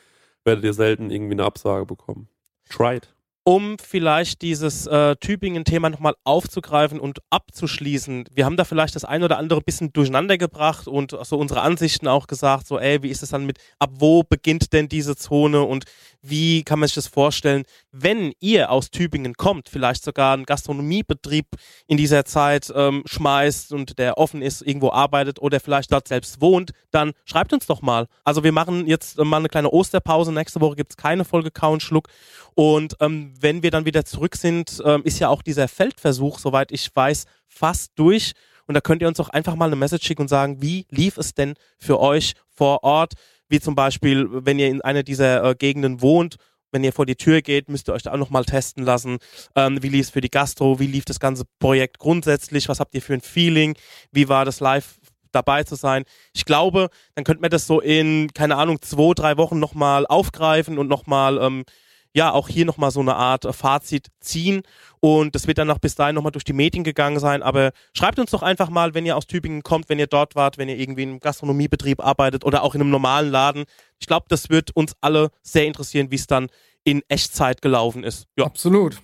[0.44, 2.28] werdet ihr selten irgendwie eine Absage bekommen.
[2.70, 3.14] Try it.
[3.44, 8.26] um vielleicht dieses äh, Tübingen-Thema nochmal aufzugreifen und abzuschließen.
[8.34, 12.08] Wir haben da vielleicht das ein oder andere bisschen durcheinander gebracht und so unsere Ansichten
[12.08, 15.64] auch gesagt, so ey, wie ist es dann mit, ab wo beginnt denn diese Zone
[15.64, 15.86] und
[16.22, 21.48] wie kann man sich das vorstellen, wenn ihr aus Tübingen kommt, vielleicht sogar einen Gastronomiebetrieb
[21.88, 26.42] in dieser Zeit ähm, schmeißt und der offen ist, irgendwo arbeitet oder vielleicht dort selbst
[26.42, 28.08] wohnt, dann schreibt uns doch mal.
[28.24, 30.32] Also wir machen jetzt äh, mal eine kleine Osterpause.
[30.32, 32.08] Nächste Woche gibt's keine Folge Kau und Schluck.
[32.54, 36.72] Und ähm, wenn wir dann wieder zurück sind, ähm, ist ja auch dieser Feldversuch, soweit
[36.72, 38.34] ich weiß, fast durch.
[38.68, 41.18] Und da könnt ihr uns auch einfach mal eine Message schicken und sagen, wie lief
[41.18, 43.14] es denn für euch vor Ort?
[43.52, 46.38] Wie zum Beispiel, wenn ihr in einer dieser äh, Gegenden wohnt,
[46.72, 49.18] wenn ihr vor die Tür geht, müsst ihr euch da auch nochmal testen lassen.
[49.58, 50.80] Ähm, wie lief es für die Gastro?
[50.80, 52.70] Wie lief das ganze Projekt grundsätzlich?
[52.70, 53.76] Was habt ihr für ein Feeling?
[54.14, 55.00] Wie war das live
[55.34, 56.06] dabei zu sein?
[56.34, 60.78] Ich glaube, dann könnte man das so in, keine Ahnung, zwei, drei Wochen nochmal aufgreifen
[60.78, 61.66] und nochmal ähm,
[62.14, 64.64] ja, auch hier nochmal so eine Art äh, Fazit ziehen.
[65.00, 67.42] Und das wird dann noch bis dahin nochmal durch die Medien gegangen sein.
[67.42, 70.58] Aber schreibt uns doch einfach mal, wenn ihr aus Tübingen kommt, wenn ihr dort wart,
[70.58, 73.64] wenn ihr irgendwie in einem Gastronomiebetrieb arbeitet oder auch in einem normalen Laden.
[74.00, 76.48] Ich glaube, das wird uns alle sehr interessieren, wie es dann
[76.84, 78.28] in Echtzeit gelaufen ist.
[78.38, 78.46] Ja.
[78.46, 79.02] Absolut.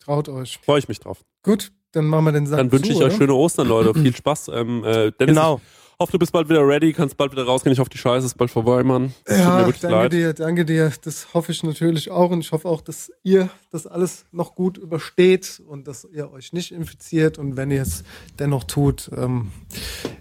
[0.00, 0.58] Traut euch.
[0.64, 1.24] Freue ich mich drauf.
[1.42, 3.16] Gut, dann machen wir den Sack Dann wünsche ich euch oder?
[3.16, 3.94] schöne Ostern, Leute.
[4.00, 4.48] Viel Spaß.
[4.48, 5.60] Ähm, äh, Dennis, Genau.
[6.00, 7.72] Hoffe, du bist bald wieder ready, kannst bald wieder rausgehen.
[7.72, 9.14] Ich hoffe, die Scheiße ist bald vorbei, Mann.
[9.26, 10.12] Das Ja, danke leid.
[10.12, 10.90] dir, danke dir.
[11.02, 14.78] Das hoffe ich natürlich auch und ich hoffe auch, dass ihr das alles noch gut
[14.78, 18.02] übersteht und dass ihr euch nicht infiziert und wenn ihr es
[18.38, 19.52] dennoch tut, ähm,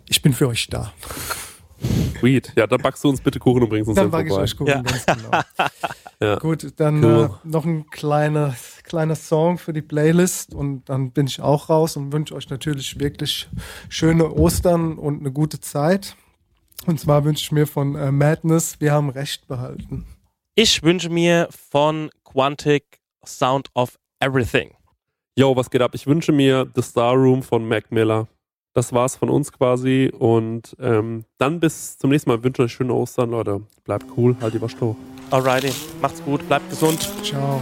[0.07, 0.93] ich bin für euch da.
[2.19, 2.53] Sweet.
[2.57, 4.43] Ja, dann backst du uns bitte Kuchen und bringst uns Dann dann backe ich vorbei.
[4.43, 4.81] euch Kuchen, Ja.
[4.81, 5.41] ganz genau.
[6.21, 6.35] Ja.
[6.37, 7.29] Gut, dann Cool.
[7.45, 8.53] äh, noch ein kleiner,
[8.83, 12.99] kleiner Song für die Playlist und dann bin ich auch raus und wünsche euch natürlich
[12.99, 13.47] wirklich
[13.87, 16.17] schöne Ostern und eine gute Zeit.
[16.85, 20.05] Und zwar wünsche ich mir von äh, Madness, wir haben Recht behalten.
[20.55, 24.71] Ich wünsche mir von Quantic Sound of Everything.
[25.37, 25.91] Yo, was geht ab?
[25.93, 28.27] Ich wünsche mir The Star Room von Mac Miller.
[28.73, 30.11] Das war's von uns quasi.
[30.17, 32.37] Und ähm, dann bis zum nächsten Mal.
[32.37, 33.61] Ich wünsche euch schöne Ostern, Leute.
[33.83, 34.95] Bleibt cool, halt die Wasch hoch.
[35.31, 36.99] Alrighty, macht's gut, bleibt gesund.
[37.23, 37.61] Ciao.